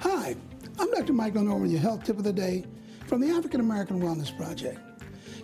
[0.00, 0.36] Hi,
[0.78, 1.12] I'm Dr.
[1.12, 2.64] Michael Norman, your health tip of the day
[3.08, 4.78] from the African American Wellness Project.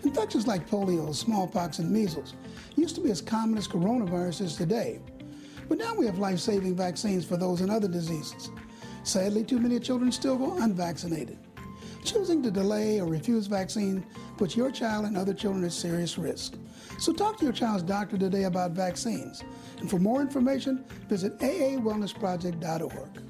[0.05, 2.35] Infections like polio, smallpox, and measles
[2.77, 5.01] used to be as common as coronaviruses today.
[5.69, 8.53] But now we have life saving vaccines for those and other diseases.
[9.03, 11.39] Sadly, too many children still go unvaccinated.
[12.05, 16.55] Choosing to delay or refuse vaccine puts your child and other children at serious risk.
[17.01, 19.43] So talk to your child's doctor today about vaccines.
[19.81, 23.24] And for more information, visit aawellnessproject.org.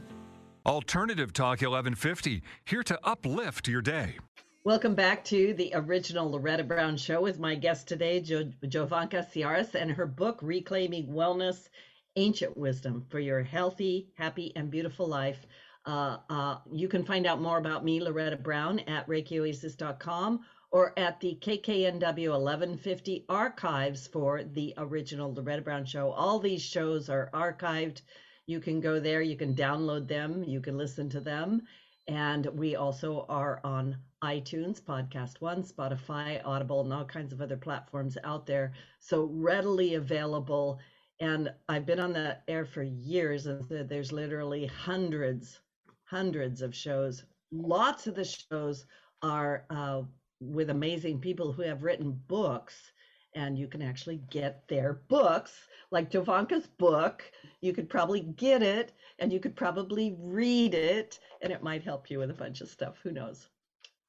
[0.67, 4.17] Alternative Talk 1150, here to uplift your day.
[4.65, 9.75] Welcome back to the original Loretta Brown Show with my guest today, jo- Jovanka Ciares,
[9.75, 11.69] and her book, Reclaiming Wellness
[12.17, 15.45] Ancient Wisdom for Your Healthy, Happy, and Beautiful Life.
[15.85, 21.21] Uh, uh, you can find out more about me, Loretta Brown, at ReikiOasis.com or at
[21.21, 26.11] the KKNW 1150 archives for the original Loretta Brown Show.
[26.11, 28.01] All these shows are archived
[28.47, 31.63] you can go there, you can download them, you can listen to them.
[32.07, 37.57] And we also are on iTunes, Podcast One, Spotify, Audible, and all kinds of other
[37.57, 38.73] platforms out there.
[39.01, 40.79] So readily available.
[41.21, 45.61] And I've been on the air for years, and there's literally hundreds,
[46.05, 47.25] hundreds of shows.
[47.53, 48.85] Lots of the shows
[49.23, 50.03] are uh,
[50.41, 52.93] with amazing people who have written books,
[53.35, 55.53] and you can actually get their books
[55.91, 57.23] like Jovanka's book.
[57.61, 62.11] You could probably get it and you could probably read it and it might help
[62.11, 62.99] you with a bunch of stuff.
[63.03, 63.49] Who knows?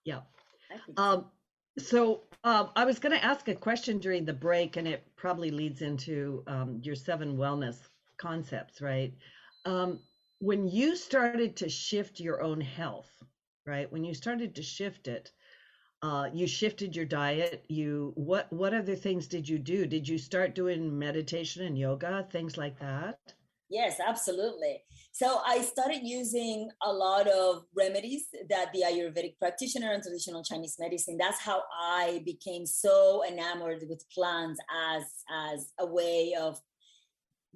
[0.03, 0.21] Yeah.
[0.97, 1.25] Um,
[1.77, 5.51] so um, I was going to ask a question during the break, and it probably
[5.51, 7.77] leads into um, your seven wellness
[8.17, 9.13] concepts, right?
[9.65, 9.99] Um,
[10.39, 13.11] when you started to shift your own health,
[13.65, 13.91] right?
[13.91, 15.31] When you started to shift it,
[16.05, 20.17] uh, you shifted your diet you what what other things did you do did you
[20.17, 23.19] start doing meditation and yoga things like that
[23.67, 24.83] Yes, absolutely.
[25.11, 30.75] So I started using a lot of remedies that the Ayurvedic practitioner and traditional Chinese
[30.79, 31.17] medicine.
[31.17, 34.59] That's how I became so enamored with plants
[34.93, 35.03] as
[35.51, 36.59] as a way of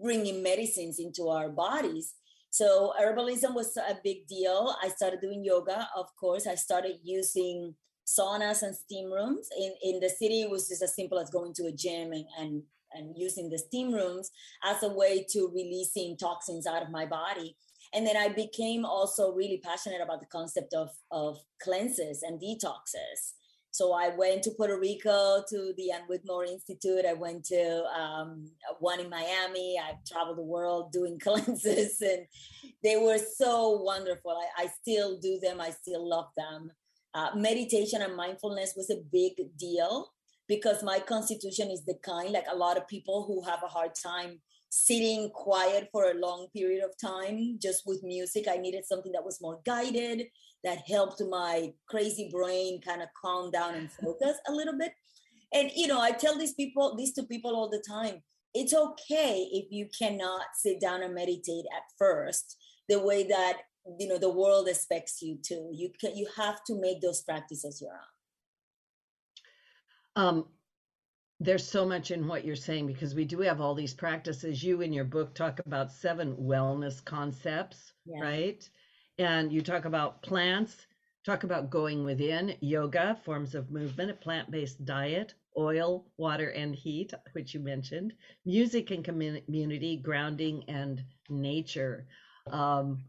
[0.01, 2.15] bringing medicines into our bodies.
[2.49, 4.75] So herbalism was a big deal.
[4.81, 6.47] I started doing yoga, of course.
[6.47, 7.75] I started using
[8.17, 9.49] saunas and steam rooms.
[9.57, 12.25] In in the city, it was just as simple as going to a gym and,
[12.39, 14.31] and and using the steam rooms
[14.63, 17.55] as a way to releasing toxins out of my body.
[17.93, 23.21] And then i became also really passionate about the concept of of cleanses and detoxes.
[23.71, 27.05] So i went to puerto rico to the Ann Wigmore institute.
[27.05, 27.63] I went to
[28.01, 28.29] um,
[28.79, 29.79] one in miami.
[29.79, 32.25] I've traveled the world doing cleanses and
[32.83, 34.31] they were so wonderful.
[34.31, 35.61] I, I still do them.
[35.61, 36.71] I still love them
[37.13, 40.11] uh, meditation and mindfulness was a big deal
[40.47, 43.91] because my constitution is the kind like a lot of people who have a hard
[43.95, 44.39] time
[44.71, 48.45] sitting quiet for a long period of time just with music.
[48.47, 50.27] I needed something that was more guided
[50.63, 54.91] that helped my crazy brain kind of calm down and focus a little bit.
[55.53, 58.21] And you know i tell these people these to people all the time
[58.53, 63.57] it's okay if you cannot sit down and meditate at first the way that
[63.97, 67.81] you know the world expects you to you can you have to make those practices
[67.81, 67.99] your own
[70.15, 70.45] um,
[71.39, 74.61] there's so much in what you're saying because we do have all these practices.
[74.61, 78.19] You in your book talk about seven wellness concepts, yeah.
[78.19, 78.69] right?
[79.17, 80.75] And you talk about plants,
[81.25, 86.75] talk about going within, yoga, forms of movement, a plant based diet, oil, water, and
[86.75, 88.13] heat, which you mentioned,
[88.45, 92.05] music and community, grounding, and nature.
[92.51, 93.03] Um,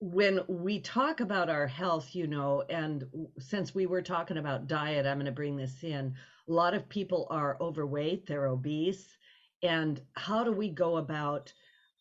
[0.00, 3.04] when we talk about our health, you know, and
[3.38, 6.14] since we were talking about diet, I'm going to bring this in.
[6.48, 9.16] A lot of people are overweight, they're obese.
[9.62, 11.52] And how do we go about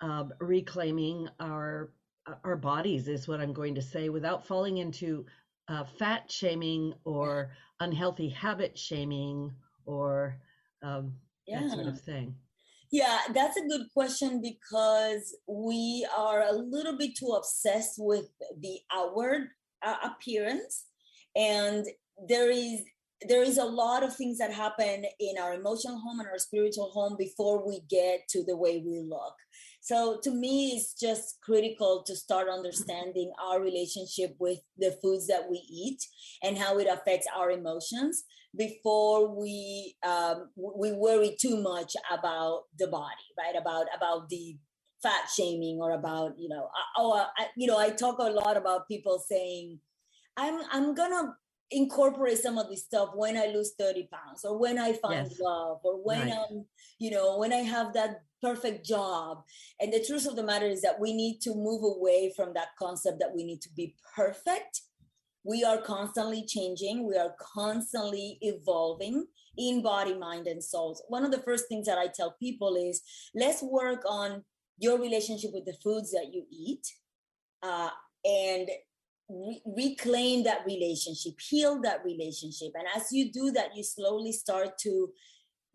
[0.02, 1.92] um, reclaiming our
[2.44, 5.28] our bodies is what I'm going to say without falling into
[5.68, 9.52] uh, fat shaming or unhealthy habit shaming
[9.86, 10.40] or
[10.82, 11.14] um,
[11.48, 11.62] yeah.
[11.62, 12.36] that sort of thing.
[12.96, 18.24] Yeah, that's a good question because we are a little bit too obsessed with
[18.58, 19.50] the outward
[19.86, 20.86] uh, appearance
[21.36, 21.86] and
[22.30, 22.86] there is
[23.28, 26.90] there is a lot of things that happen in our emotional home and our spiritual
[26.92, 29.36] home before we get to the way we look.
[29.82, 35.50] So to me, it's just critical to start understanding our relationship with the foods that
[35.50, 36.00] we eat
[36.44, 38.24] and how it affects our emotions
[38.58, 43.60] before we um, we worry too much about the body, right?
[43.60, 44.58] About about the
[45.02, 48.88] fat shaming or about you know oh I, you know I talk a lot about
[48.88, 49.80] people saying
[50.38, 51.36] I'm I'm gonna
[51.72, 55.40] incorporate some of this stuff when I lose 30 pounds or when I find yes.
[55.40, 56.34] love or when right.
[56.34, 56.66] I'm,
[57.00, 59.40] you know, when I have that perfect job.
[59.80, 62.70] And the truth of the matter is that we need to move away from that
[62.78, 64.82] concept that we need to be perfect.
[65.46, 69.28] We are constantly changing, we are constantly evolving
[69.58, 71.00] in body, mind, and soul.
[71.08, 73.02] One of the first things that I tell people is
[73.36, 74.44] let's work on
[74.80, 76.86] your relationship with the foods that you eat.
[77.62, 77.90] Uh,
[78.26, 78.70] and
[79.30, 82.72] re- reclaim that relationship, heal that relationship.
[82.74, 85.10] And as you do that, you slowly start to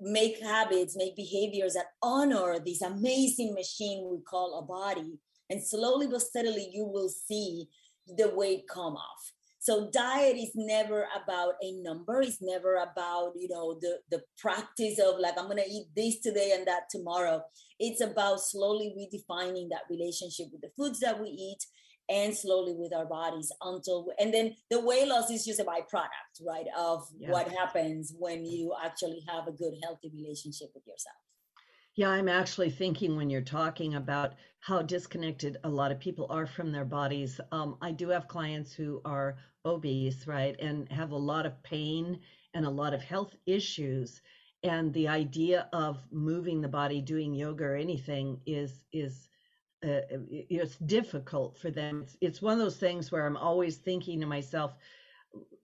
[0.00, 5.18] make habits, make behaviors that honor this amazing machine we call a body.
[5.48, 7.68] And slowly but steadily, you will see
[8.06, 9.32] the weight come off.
[9.70, 12.22] So diet is never about a number.
[12.22, 16.18] It's never about, you know, the, the practice of like, I'm going to eat this
[16.18, 17.40] today and that tomorrow.
[17.78, 21.64] It's about slowly redefining that relationship with the foods that we eat
[22.08, 26.44] and slowly with our bodies until and then the weight loss is just a byproduct
[26.44, 27.30] right of yeah.
[27.30, 31.14] what happens when you actually have a good healthy relationship with yourself
[31.94, 36.46] yeah i'm actually thinking when you're talking about how disconnected a lot of people are
[36.46, 41.16] from their bodies um, i do have clients who are obese right and have a
[41.16, 42.18] lot of pain
[42.54, 44.20] and a lot of health issues
[44.62, 49.28] and the idea of moving the body doing yoga or anything is is
[49.82, 52.02] uh, it's difficult for them.
[52.02, 54.74] It's, it's one of those things where I'm always thinking to myself,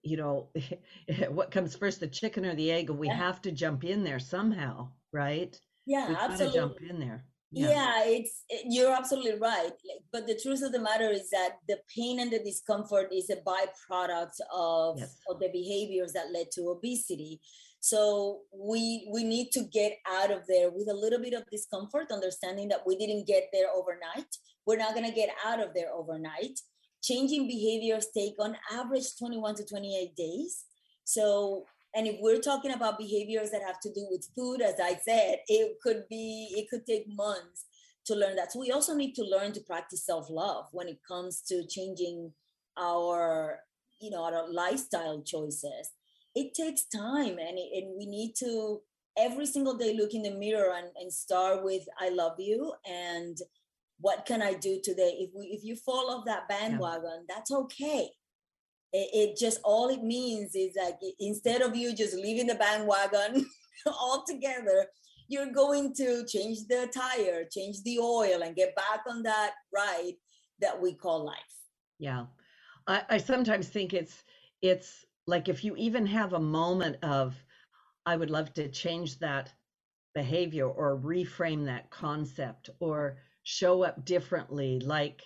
[0.03, 0.49] you know,
[1.29, 2.89] what comes first, the chicken or the egg?
[2.89, 3.17] We yeah.
[3.17, 5.59] have to jump in there somehow, right?
[5.85, 6.59] Yeah, we absolutely.
[6.59, 7.25] Jump in there.
[7.57, 7.71] Yeah.
[7.71, 9.73] yeah, it's you're absolutely right.
[10.13, 13.37] But the truth of the matter is that the pain and the discomfort is a
[13.37, 15.17] byproduct of, yes.
[15.31, 17.41] of the behaviors that led to obesity.
[17.81, 22.13] So we we need to get out of there with a little bit of discomfort,
[22.13, 24.29] understanding that we didn't get there overnight.
[24.67, 26.61] We're not going to get out of there overnight.
[27.03, 30.65] Changing behaviors take on average 21 to 28 days.
[31.05, 31.65] So
[31.97, 35.39] and if we're talking about behaviors that have to do with food, as I said,
[35.49, 37.65] it could be, it could take months
[38.05, 38.53] to learn that.
[38.53, 42.33] So we also need to learn to practice self-love when it comes to changing
[42.79, 43.61] our,
[43.99, 45.91] you know, our lifestyle choices.
[46.35, 48.83] It takes time and, it, and we need to
[49.17, 53.39] every single day look in the mirror and, and start with I love you and
[53.99, 55.17] what can I do today?
[55.21, 57.35] If we if you fall off that bandwagon, yeah.
[57.35, 58.11] that's okay.
[58.93, 63.47] It, it, just all it means is like instead of you just leaving the bandwagon
[63.87, 64.87] altogether,
[65.29, 70.15] you're going to change the tire, change the oil, and get back on that ride
[70.61, 71.37] that we call life.
[71.99, 72.27] Yeah.
[72.87, 74.23] I, I sometimes think it's
[74.63, 77.35] it's like if you even have a moment of
[78.07, 79.53] I would love to change that
[80.15, 85.23] behavior or reframe that concept or show up differently like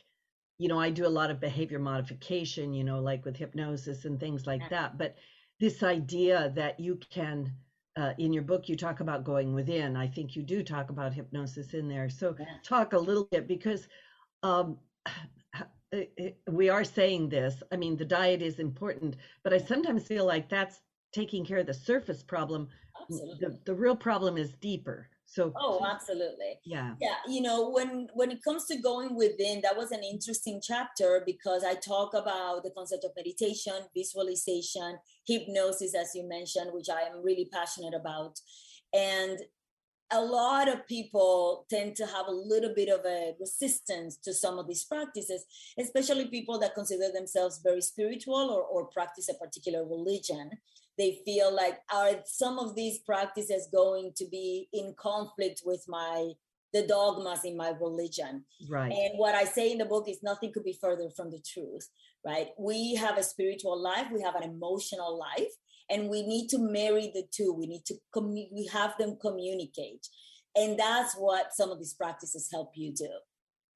[0.60, 4.20] you know i do a lot of behavior modification you know like with hypnosis and
[4.20, 5.16] things like that but
[5.58, 7.52] this idea that you can
[7.96, 9.96] uh, in your book you talk about going within.
[9.96, 12.08] I think you do talk about hypnosis in there.
[12.08, 12.46] So yeah.
[12.62, 13.88] talk a little bit because
[14.42, 14.78] um,
[16.48, 17.62] we are saying this.
[17.72, 20.80] I mean the diet is important but i sometimes feel like that's
[21.12, 22.68] taking care of the surface problem.
[23.08, 26.58] The, the real problem is deeper so oh absolutely.
[26.64, 26.94] Yeah.
[27.00, 31.22] Yeah you know when when it comes to going within that was an interesting chapter
[31.24, 37.02] because i talk about the concept of meditation visualization hypnosis as you mentioned which i
[37.02, 38.38] am really passionate about.
[38.92, 39.38] And
[40.12, 44.58] a lot of people tend to have a little bit of a resistance to some
[44.58, 45.44] of these practices,
[45.78, 50.50] especially people that consider themselves very spiritual or, or practice a particular religion
[51.00, 56.32] they feel like are some of these practices going to be in conflict with my
[56.72, 58.44] the dogmas in my religion?
[58.68, 58.92] Right.
[58.92, 61.88] And what i say in the book is nothing could be further from the truth
[62.24, 62.48] right?
[62.58, 65.52] We have a spiritual life we have an emotional life
[65.88, 67.52] and we need to marry the two.
[67.52, 70.06] We need to commu- we have them communicate.
[70.54, 73.08] And that's what some of these practices help you do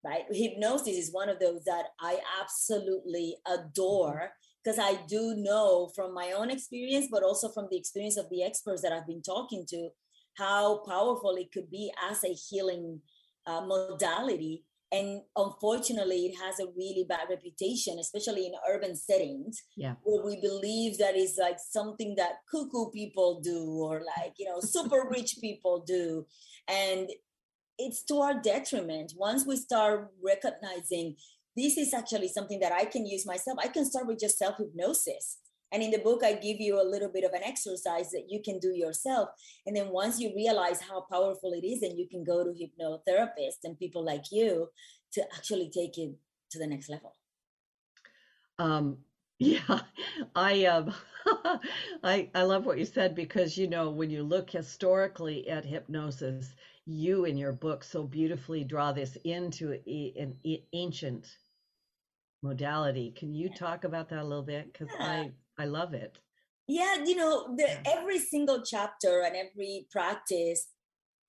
[0.04, 0.24] right?
[0.30, 3.62] Hypnosis is one of those that i absolutely mm-hmm.
[3.62, 4.32] adore
[4.64, 8.42] because I do know from my own experience, but also from the experience of the
[8.42, 9.90] experts that I've been talking to,
[10.38, 13.00] how powerful it could be as a healing
[13.46, 14.64] uh, modality.
[14.90, 19.94] And unfortunately, it has a really bad reputation, especially in urban settings, yeah.
[20.02, 24.60] where we believe that is like something that cuckoo people do, or like, you know,
[24.60, 26.26] super rich people do.
[26.68, 27.10] And
[27.78, 29.12] it's to our detriment.
[29.16, 31.16] Once we start recognizing
[31.56, 33.58] this is actually something that I can use myself.
[33.62, 35.38] I can start with just self hypnosis.
[35.72, 38.40] And in the book, I give you a little bit of an exercise that you
[38.44, 39.30] can do yourself.
[39.66, 43.64] And then once you realize how powerful it is, and you can go to hypnotherapists
[43.64, 44.68] and people like you
[45.14, 46.14] to actually take it
[46.50, 47.16] to the next level.
[48.58, 48.98] Um,
[49.38, 49.80] yeah,
[50.36, 50.94] I um,
[52.04, 56.54] I I love what you said because you know when you look historically at hypnosis,
[56.86, 60.36] you in your book so beautifully draw this into an
[60.72, 61.36] ancient
[62.44, 63.12] modality.
[63.16, 64.72] Can you talk about that a little bit?
[64.72, 65.06] Because yeah.
[65.06, 66.20] I I love it.
[66.66, 70.68] Yeah, you know, the, every single chapter and every practice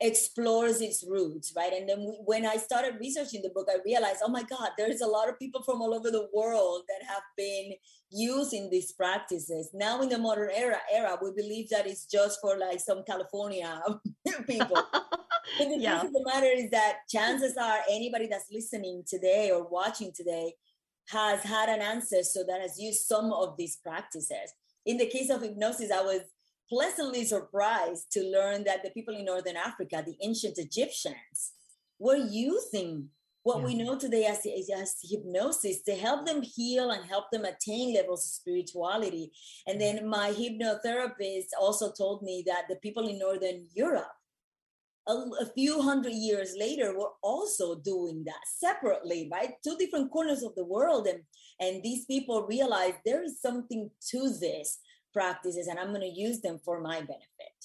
[0.02, 1.74] explores its roots, right?
[1.74, 5.02] And then we, when I started researching the book, I realized, oh my God, there's
[5.02, 7.74] a lot of people from all over the world that have been
[8.10, 9.70] using these practices.
[9.74, 13.82] Now in the modern era, era, we believe that it's just for like some California
[14.48, 14.84] people.
[14.94, 16.00] but the yeah.
[16.00, 20.54] truth of the matter is that chances are anybody that's listening today or watching today
[21.10, 24.54] has had an ancestor that has used some of these practices.
[24.86, 26.22] In the case of hypnosis, I was
[26.70, 31.54] pleasantly surprised to learn that the people in Northern Africa, the ancient Egyptians,
[32.00, 33.10] were using
[33.44, 33.66] what yeah.
[33.66, 34.40] we know today as,
[34.76, 39.32] as hypnosis to help them heal and help them attain levels of spirituality.
[39.68, 44.16] And then my hypnotherapist also told me that the people in Northern Europe
[45.08, 49.52] a, a, few hundred years later we're also doing that separately right?
[49.64, 51.22] Two different corners of the world and
[51.60, 54.80] and these people realize there is something to this
[55.14, 57.58] practices and i'm going to use them for my benefit.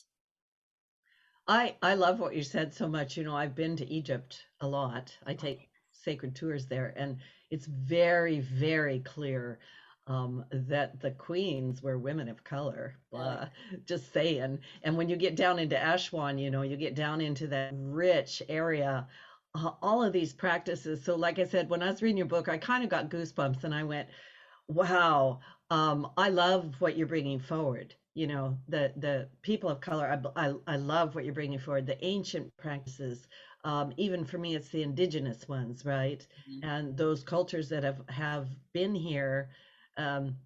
[1.49, 3.17] I i love what you said so much.
[3.17, 5.17] You know i've been to egypt a lot.
[5.27, 7.17] I take sacred tours there and
[7.51, 9.59] it's very very clear
[10.11, 12.97] um, that the queens were women of color.
[13.13, 13.47] Blah,
[13.87, 14.59] just saying.
[14.83, 18.43] And when you get down into Aswan, you know, you get down into that rich
[18.49, 19.07] area.
[19.55, 21.05] Uh, all of these practices.
[21.05, 23.63] So, like I said, when I was reading your book, I kind of got goosebumps,
[23.63, 24.09] and I went,
[24.67, 25.41] "Wow,
[25.71, 30.07] um, I love what you're bringing forward." You know, the the people of color.
[30.37, 31.87] I I, I love what you're bringing forward.
[31.87, 33.29] The ancient practices.
[33.63, 36.27] Um, even for me, it's the indigenous ones, right?
[36.51, 36.69] Mm-hmm.
[36.69, 39.51] And those cultures that have have been here
[39.97, 40.37] um,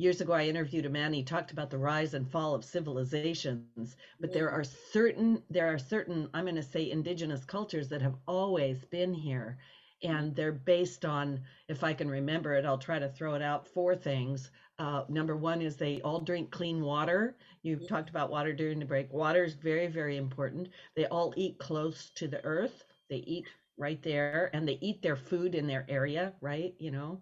[0.00, 1.12] years ago I interviewed a man.
[1.12, 5.78] He talked about the rise and fall of civilizations, but there are certain there are
[5.78, 9.58] certain I'm going to say indigenous cultures that have always been here,
[10.02, 13.68] and they're based on if I can remember it, I'll try to throw it out.
[13.68, 14.50] Four things.
[14.78, 17.36] Uh, number one is they all drink clean water.
[17.62, 19.12] You've talked about water during the break.
[19.12, 20.70] Water is very very important.
[20.96, 22.84] They all eat close to the earth.
[23.10, 26.74] They eat right there, and they eat their food in their area, right?
[26.78, 27.20] You know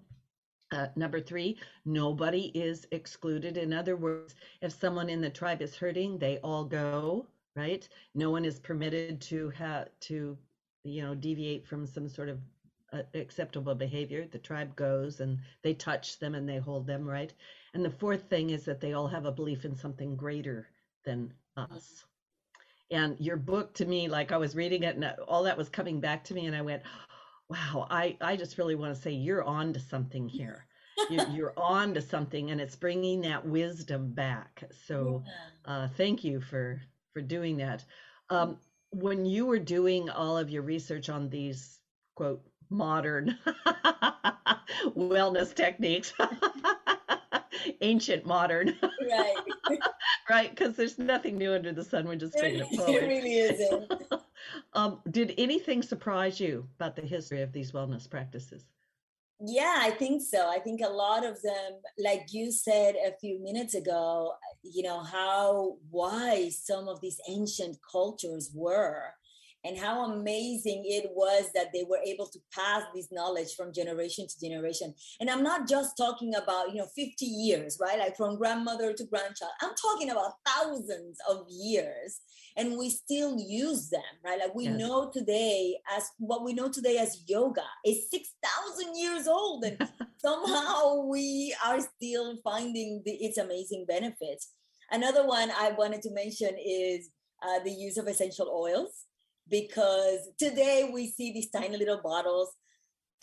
[0.72, 3.56] uh, number three, nobody is excluded.
[3.56, 7.88] In other words, if someone in the tribe is hurting, they all go, right?
[8.14, 10.36] No one is permitted to have to,
[10.84, 12.38] you know, deviate from some sort of
[12.92, 14.26] uh, acceptable behavior.
[14.30, 17.32] The tribe goes and they touch them and they hold them, right?
[17.74, 20.68] And the fourth thing is that they all have a belief in something greater
[21.04, 22.04] than us.
[22.90, 26.00] And your book to me, like I was reading it and all that was coming
[26.00, 26.82] back to me, and I went,
[27.48, 30.66] wow, I, I just really want to say you're on to something here.
[31.10, 34.64] you, you're on to something and it's bringing that wisdom back.
[34.86, 35.22] So
[35.64, 36.80] uh, thank you for,
[37.14, 37.84] for doing that.
[38.30, 38.58] Um,
[38.90, 41.78] when you were doing all of your research on these,
[42.14, 43.36] quote, modern
[44.96, 46.12] wellness techniques,
[47.80, 49.36] ancient modern, Right.
[50.28, 50.50] right?
[50.50, 52.06] Because there's nothing new under the sun.
[52.06, 53.92] We're just bringing it it really isn't.
[54.74, 58.64] Um, did anything surprise you about the history of these wellness practices?
[59.40, 60.48] Yeah, I think so.
[60.48, 65.00] I think a lot of them, like you said a few minutes ago, you know,
[65.00, 69.14] how wise some of these ancient cultures were
[69.68, 74.26] and how amazing it was that they were able to pass this knowledge from generation
[74.26, 74.94] to generation.
[75.20, 77.98] And I'm not just talking about, you know, 50 years, right?
[77.98, 79.52] Like from grandmother to grandchild.
[79.60, 82.20] I'm talking about thousands of years.
[82.56, 84.38] And we still use them, right?
[84.38, 84.78] Like we Yes.
[84.78, 89.64] know today as what we know today as yoga is 6,000 years old.
[89.64, 89.78] And
[90.16, 94.54] somehow we are still finding the, its amazing benefits.
[94.90, 97.10] Another one I wanted to mention is
[97.42, 99.04] uh, the use of essential oils,
[99.50, 102.50] because today we see these tiny little bottles,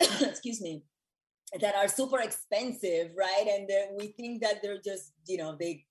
[0.00, 0.82] excuse me,
[1.60, 3.46] that are super expensive, right?
[3.48, 3.68] And
[3.98, 5.84] we think that they're just, you know, they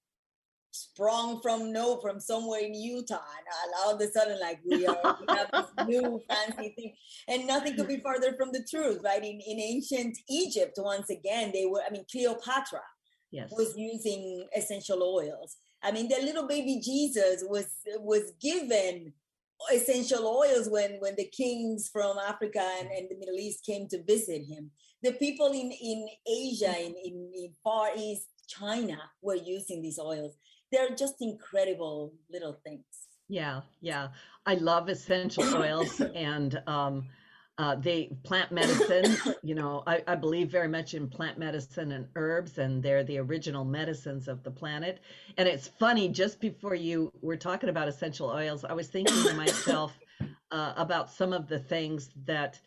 [0.72, 5.16] sprung from no from somewhere in Utah, and all of a sudden, like we are
[5.20, 6.94] we have this new fancy thing,
[7.28, 9.24] and nothing could be further from the truth, right?
[9.24, 11.82] In in ancient Egypt, once again, they were.
[11.88, 12.82] I mean, Cleopatra
[13.32, 13.52] Yes.
[13.52, 15.58] was using essential oils.
[15.84, 17.68] I mean, the little baby Jesus was
[17.98, 19.12] was given
[19.74, 24.04] essential oils when when the kings from Africa and, and the Middle East came to
[24.04, 24.72] visit him.
[25.04, 30.36] The people in in Asia, in, in, in Far East China, were using these oils.
[30.72, 32.84] They're just incredible little things.
[33.28, 34.10] Yeah, yeah.
[34.46, 37.08] I love essential oils and um,
[37.58, 39.16] uh, they plant medicine.
[39.44, 43.18] You know, I, I believe very much in plant medicine and herbs, and they're the
[43.20, 45.00] original medicines of the planet.
[45.38, 49.34] And it's funny, just before you were talking about essential oils, I was thinking to
[49.36, 49.98] myself
[50.52, 52.60] uh, about some of the things that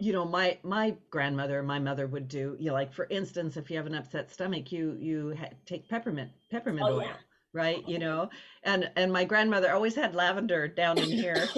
[0.00, 3.70] you know my my grandmother my mother would do you know like for instance if
[3.70, 7.12] you have an upset stomach you you ha- take peppermint peppermint Oh, oil yeah.
[7.52, 8.28] right you know
[8.64, 11.48] and and my grandmother always had lavender down in here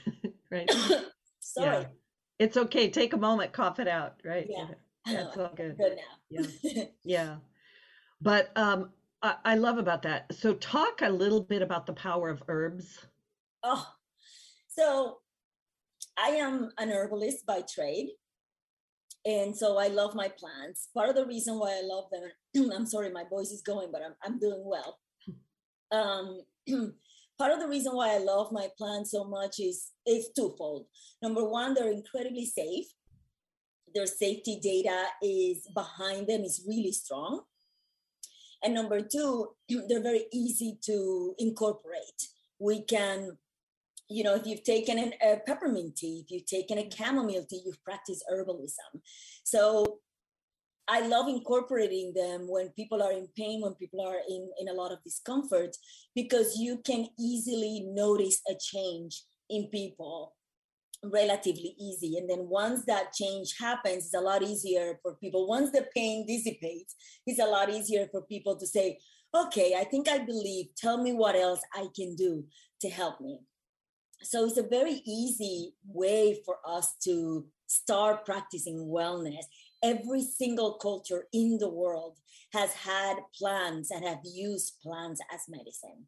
[0.50, 0.70] right
[1.54, 1.86] Sorry.
[2.38, 4.66] it's okay take a moment cough it out right Yeah.
[5.06, 5.98] that's all good Good
[6.30, 6.82] yeah now.
[7.04, 7.36] yeah
[8.20, 8.90] but um
[9.22, 13.06] I, I love about that so talk a little bit about the power of herbs
[13.64, 13.86] Oh,
[14.68, 15.18] so
[16.16, 18.10] I am an herbalist by trade.
[19.24, 20.88] And so I love my plants.
[20.94, 24.00] Part of the reason why I love them, I'm sorry, my voice is going, but
[24.02, 24.98] I'm, I'm doing well.
[25.90, 26.42] Um,
[27.38, 30.86] part of the reason why I love my plants so much is, is twofold.
[31.22, 32.86] Number one, they're incredibly safe.
[33.94, 37.42] Their safety data is behind them is really strong.
[38.62, 39.50] And number two,
[39.88, 42.28] they're very easy to incorporate.
[42.58, 43.38] We can
[44.10, 47.62] you know, if you've taken an, a peppermint tea, if you've taken a chamomile tea,
[47.64, 49.02] you've practiced herbalism.
[49.44, 50.00] So
[50.88, 54.72] I love incorporating them when people are in pain, when people are in, in a
[54.72, 55.76] lot of discomfort,
[56.14, 60.34] because you can easily notice a change in people
[61.04, 62.16] relatively easy.
[62.16, 65.46] And then once that change happens, it's a lot easier for people.
[65.46, 68.98] Once the pain dissipates, it's a lot easier for people to say,
[69.34, 72.44] okay, I think I believe, tell me what else I can do
[72.80, 73.40] to help me
[74.22, 79.44] so it's a very easy way for us to start practicing wellness
[79.82, 82.18] every single culture in the world
[82.52, 86.06] has had plants and have used plants as medicine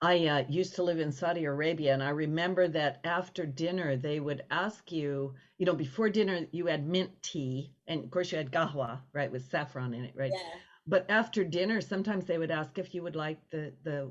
[0.00, 4.20] I uh, used to live in Saudi Arabia, and I remember that after dinner, they
[4.20, 8.38] would ask you, you know, before dinner, you had mint tea, and of course, you
[8.38, 10.32] had gahwa, right, with saffron in it, right?
[10.32, 14.10] yeah but after dinner, sometimes they would ask if you would like the the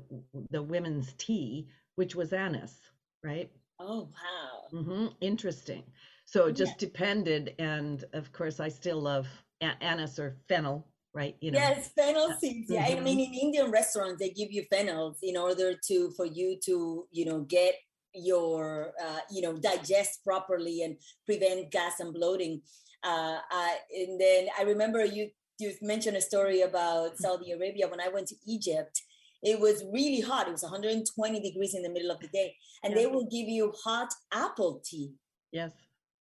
[0.50, 2.90] the women's tea, which was anise,
[3.24, 3.50] right?
[3.78, 4.68] Oh wow.
[4.70, 5.84] hmm Interesting.
[6.26, 9.28] So it just depended, and of course, I still love
[9.60, 11.36] anise or fennel, right?
[11.40, 11.58] You know.
[11.60, 12.68] Yes, fennel seeds.
[12.68, 13.02] Yeah, I Mhm.
[13.04, 17.24] mean, in Indian restaurants, they give you fennels in order to for you to you
[17.24, 17.76] know get
[18.12, 22.60] your uh, you know digest properly and prevent gas and bloating.
[23.04, 28.00] Uh, I, and then I remember you you mentioned a story about Saudi Arabia when
[28.00, 29.00] I went to Egypt.
[29.42, 30.48] It was really hot.
[30.48, 33.02] It was 120 degrees in the middle of the day, and Yeah.
[33.02, 35.14] they will give you hot apple tea
[35.52, 35.72] Yes.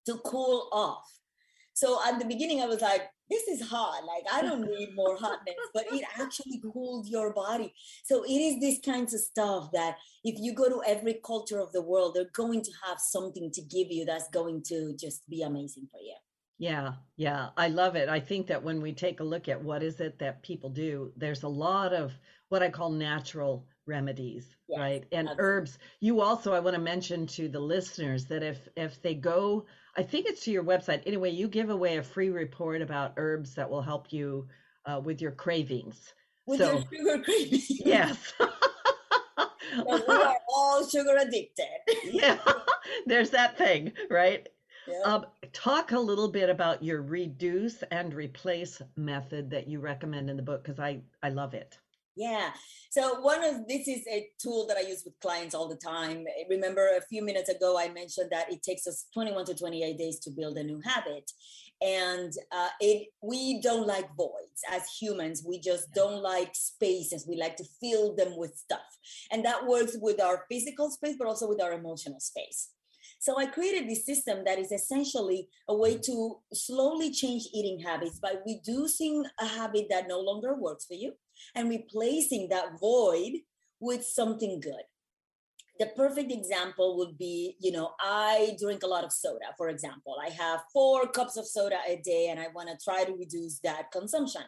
[0.06, 1.10] To cool off.
[1.74, 4.04] So at the beginning, I was like, this is hot.
[4.06, 7.74] Like, I don't need more hotness, but it actually cooled your body.
[8.04, 11.72] So it is this kinds of stuff that if you go to every culture of
[11.72, 15.42] the world, they're going to have something to give you that's going to just be
[15.42, 16.16] amazing for you.
[16.60, 18.08] Yeah, yeah, I love it.
[18.08, 21.12] I think that when we take a look at what is it that people do,
[21.18, 22.14] there's a lot of
[22.50, 25.04] what I call natural remedies, Yes, right?
[25.12, 25.44] And absolutely.
[25.44, 25.80] herbs.
[26.00, 29.66] You also, I want to mention to the listeners that if if they go,
[29.98, 31.04] I think it's to your website.
[31.06, 34.48] Anyway, you give away a free report about herbs that will help you
[34.86, 36.14] uh, with your cravings.
[36.46, 37.60] With So- your sugar craving.
[37.86, 38.34] Yes.
[39.76, 41.66] We are all sugar addicted.
[42.06, 42.38] yeah,
[43.08, 44.48] there's that thing, right?
[44.88, 45.00] Yeah.
[45.04, 50.38] Um, talk a little bit about your reduce and replace method that you recommend in
[50.38, 51.80] the book because I I love it.
[52.16, 52.52] Yeah.
[52.92, 56.26] So one of this is a tool that I use with clients all the time.
[56.50, 60.20] Remember a few minutes ago I mentioned that it takes us 21 to 28 days
[60.20, 61.32] to build a new habit.
[61.82, 65.44] And uh, it we don't like voids as humans.
[65.46, 67.26] We just don't like spaces.
[67.28, 68.80] We like to fill them with stuff.
[69.32, 72.70] And that works with our physical space, but also with our emotional space.
[73.24, 78.20] So I created this system that is essentially a way to slowly change eating habits
[78.20, 81.14] by reducing a habit that no longer works for you
[81.56, 83.32] and replacing that void
[83.80, 84.84] with something good.
[85.80, 90.18] The perfect example would be, you know, I drink a lot of soda, for example.
[90.22, 93.60] I have four cups of soda a day and I want to try to reduce
[93.60, 94.42] that consumption.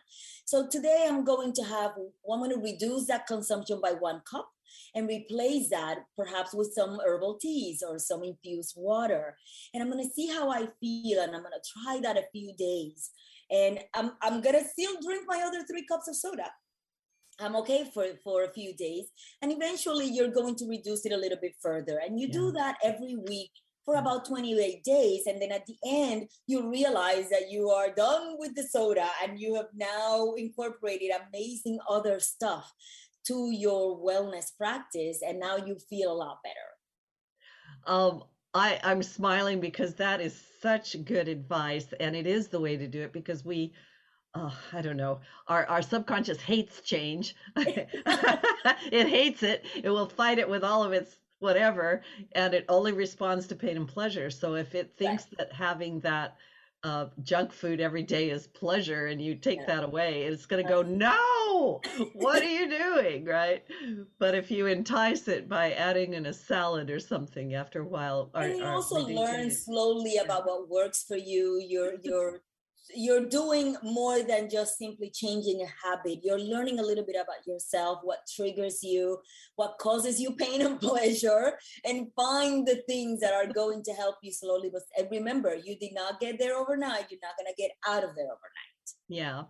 [0.43, 1.91] So today I'm going to have,
[2.29, 4.49] I'm going to reduce that consumption by one cup
[4.93, 9.37] and replace that perhaps with some herbal teas or some infused water.
[9.73, 12.27] And I'm going to see how I feel and I'm going to try that a
[12.31, 13.11] few days.
[13.51, 16.51] And I'm, I'm going to still drink my other three cups of soda.
[17.39, 19.07] I'm okay for, for a few days.
[19.41, 21.99] And eventually you're going to reduce it a little bit further.
[22.03, 23.51] And you do that every week
[23.85, 25.23] for about 28 days.
[25.27, 29.39] And then at the end, you realize that you are done with the soda and
[29.39, 32.73] you have now incorporated amazing other stuff
[33.27, 35.21] to your wellness practice.
[35.25, 36.75] And now you feel a lot better.
[37.87, 38.23] Um,
[38.53, 42.87] I I'm smiling because that is such good advice, and it is the way to
[42.87, 43.73] do it because we.
[44.37, 45.21] Oh, I don't know.
[45.47, 47.35] Our our subconscious hates change.
[47.55, 49.65] it hates it.
[49.81, 52.01] It will fight it with all of its whatever,
[52.33, 54.29] and it only responds to pain and pleasure.
[54.29, 56.37] So if it thinks that having that
[56.85, 59.65] uh, junk food every day is pleasure, and you take Yeah.
[59.65, 61.81] that away, it's going to go, no,
[62.13, 63.63] what are you doing, right?
[64.19, 68.29] But if you entice it by adding in a salad or something, after a while,
[68.35, 72.41] and you or also learn slowly about what works for you you're you're
[72.93, 77.45] you're doing more than just simply changing a habit you're learning a little bit about
[77.47, 79.17] yourself what triggers you
[79.55, 84.15] what causes you pain and pleasure and find the things that are going to help
[84.21, 87.71] you slowly but remember you did not get there overnight you're not going to get
[87.87, 88.75] out of there overnight
[89.07, 89.43] Yeah.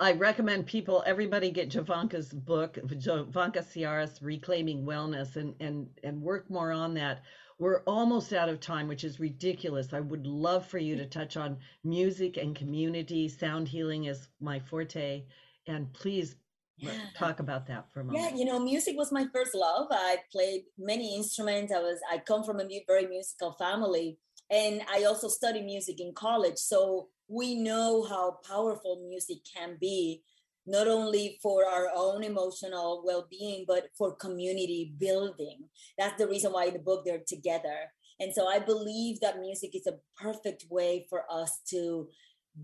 [0.00, 6.48] I recommend people, everybody get Jovanka's book, Jovanka Ciares, Reclaiming Wellness, and, and, and work
[6.48, 7.22] more on that.
[7.60, 9.92] We're almost out of time, which is ridiculous.
[9.92, 13.28] I would love for you to touch on music and community.
[13.28, 15.26] Sound healing is my forte.
[15.66, 16.36] And please
[16.78, 16.92] Yeah.
[17.14, 18.30] talk about that for a moment.
[18.30, 19.88] Yeah, you know, music was my first love.
[19.90, 21.70] I played many instruments.
[21.70, 26.14] I was I come from a very musical family, and I also studied music in
[26.14, 26.56] college.
[26.56, 30.22] So we know how powerful music can be,
[30.70, 35.58] not only for our own emotional well-being, but for community building.
[35.98, 37.78] That's the reason why in the book they're together.
[38.20, 42.08] And so I believe that music is a perfect way for us to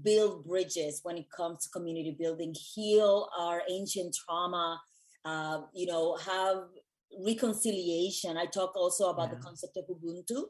[0.02, 4.80] build bridges when it comes to community building, heal our ancient trauma,
[5.24, 6.58] uh, you know, have
[7.24, 8.36] reconciliation.
[8.36, 10.44] I talk also about the concept of Ubuntu,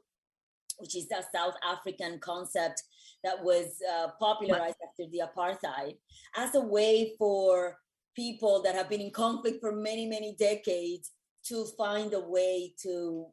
[0.78, 2.82] which is that South African concept
[3.24, 5.96] that was uh, popularized after the apartheid
[6.36, 7.78] as a way for
[8.14, 11.12] people that have been in conflict for many, many decades
[11.44, 13.26] to find a way to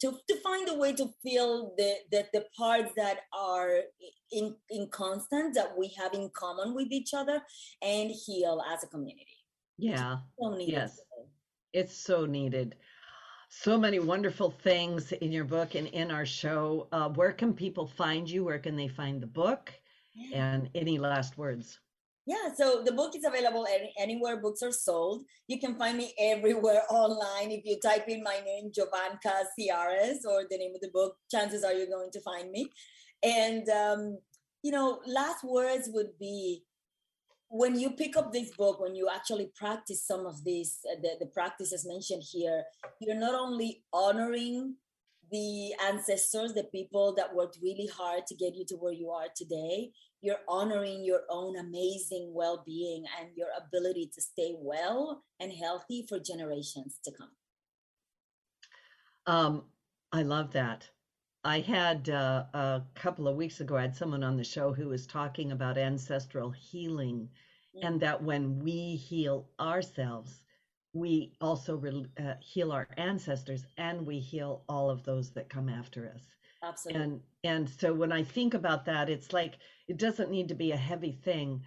[0.00, 3.78] to, to find a way to feel the, the, the parts that are
[4.30, 7.40] in, in constant that we have in common with each other
[7.82, 9.38] and heal as a community.
[9.78, 10.18] Yeah.
[10.38, 11.00] So yes.
[11.72, 12.76] It's so needed.
[13.62, 16.88] So many wonderful things in your book and in our show.
[16.92, 18.44] Uh, where can people find you?
[18.44, 19.72] Where can they find the book?
[20.34, 21.80] And any last words?
[22.26, 25.24] Yeah, so the book is available any, anywhere books are sold.
[25.48, 27.50] You can find me everywhere online.
[27.50, 31.64] If you type in my name, Jovanka Ciares, or the name of the book, chances
[31.64, 32.70] are you're going to find me.
[33.22, 34.18] And, um,
[34.62, 36.62] you know, last words would be
[37.48, 41.10] when you pick up this book, when you actually practice some of these, uh, the,
[41.20, 42.64] the practices mentioned here,
[43.00, 44.76] you're not only honoring
[45.30, 49.26] the ancestors, the people that worked really hard to get you to where you are
[49.34, 49.90] today,
[50.22, 56.04] you're honoring your own amazing well being and your ability to stay well and healthy
[56.08, 57.30] for generations to come.
[59.26, 59.64] Um,
[60.12, 60.88] I love that.
[61.46, 64.88] I had uh, a couple of weeks ago, I had someone on the show who
[64.88, 67.28] was talking about ancestral healing
[67.76, 67.86] mm-hmm.
[67.86, 70.42] and that when we heal ourselves,
[70.92, 75.68] we also re- uh, heal our ancestors and we heal all of those that come
[75.68, 76.24] after us.
[76.64, 77.02] Absolutely.
[77.02, 80.72] And and so when I think about that, it's like it doesn't need to be
[80.72, 81.62] a heavy thing,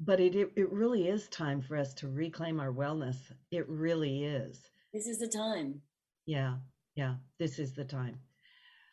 [0.00, 3.18] but it it, it really is time for us to reclaim our wellness.
[3.50, 4.70] It really is.
[4.94, 5.82] This is the time.
[6.24, 6.54] Yeah,
[6.94, 8.18] yeah, this is the time.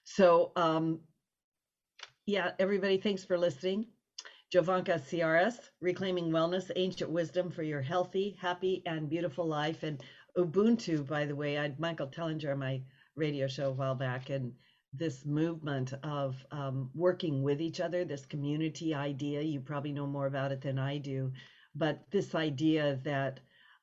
[0.05, 1.01] So um
[2.25, 3.87] yeah, everybody, thanks for listening.
[4.53, 9.83] Jovanka Ciares, Reclaiming Wellness, Ancient Wisdom for Your Healthy, Happy, and Beautiful Life.
[9.83, 10.01] And
[10.37, 12.81] Ubuntu, by the way, I had Michael Tellinger on my
[13.15, 14.53] radio show a while back, and
[14.93, 19.41] this movement of um, working with each other, this community idea.
[19.41, 21.31] You probably know more about it than I do,
[21.75, 23.39] but this idea that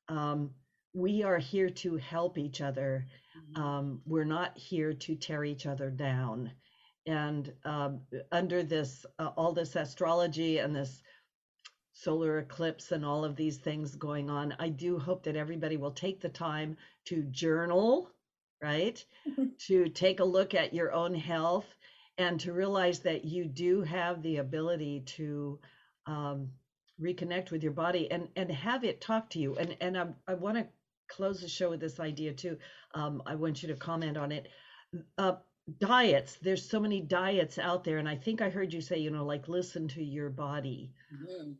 [0.08, 0.50] um,
[0.94, 3.06] we are here to help each other.
[3.36, 3.62] Mm-hmm.
[3.62, 6.50] Um, we're not here to tear each other down.
[7.06, 11.02] And um, under this, uh, all this astrology and this
[11.92, 15.90] solar eclipse and all of these things going on, I do hope that everybody will
[15.90, 16.76] take the time
[17.06, 18.12] to journal
[18.62, 19.04] right?
[19.66, 21.66] to take a look at your own health
[22.16, 25.58] and to realize that you do have the ability to
[26.06, 26.48] um,
[27.00, 29.56] reconnect with your body and and have it talk to you.
[29.56, 30.66] And and I, I want to
[31.14, 32.56] close the show with this idea too.
[32.94, 34.48] Um, I want you to comment on it.
[35.18, 35.36] Uh,
[35.78, 36.38] diets.
[36.42, 39.24] There's so many diets out there, and I think I heard you say, you know,
[39.24, 40.92] like listen to your body.
[41.14, 41.52] Mm-hmm.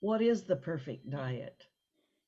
[0.00, 1.62] What is the perfect diet?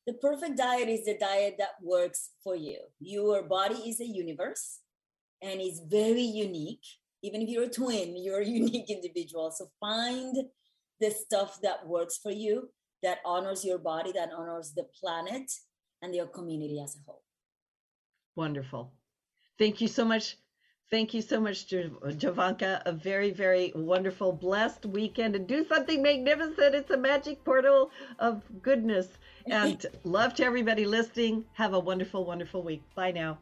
[0.07, 2.79] the perfect diet is the diet that works for you.
[2.99, 4.81] Your body is a universe
[5.41, 6.85] and it's very unique.
[7.23, 9.51] Even if you're a twin, you're a unique individual.
[9.53, 10.37] So find
[11.01, 12.69] the stuff that works for you,
[13.03, 15.51] that honors your body, that honors the planet
[16.03, 17.23] and your community as a whole.
[18.37, 18.93] Wonderful.
[19.59, 20.37] Thank you so much.
[20.91, 22.83] Thank you so much, Jovanka.
[22.85, 26.75] A very, very wonderful, blessed weekend and do something magnificent.
[26.75, 29.09] It's a magic portal of goodness.
[29.47, 31.47] And love to everybody listening.
[31.55, 32.83] Have a wonderful, wonderful week.
[32.95, 33.39] Bye now.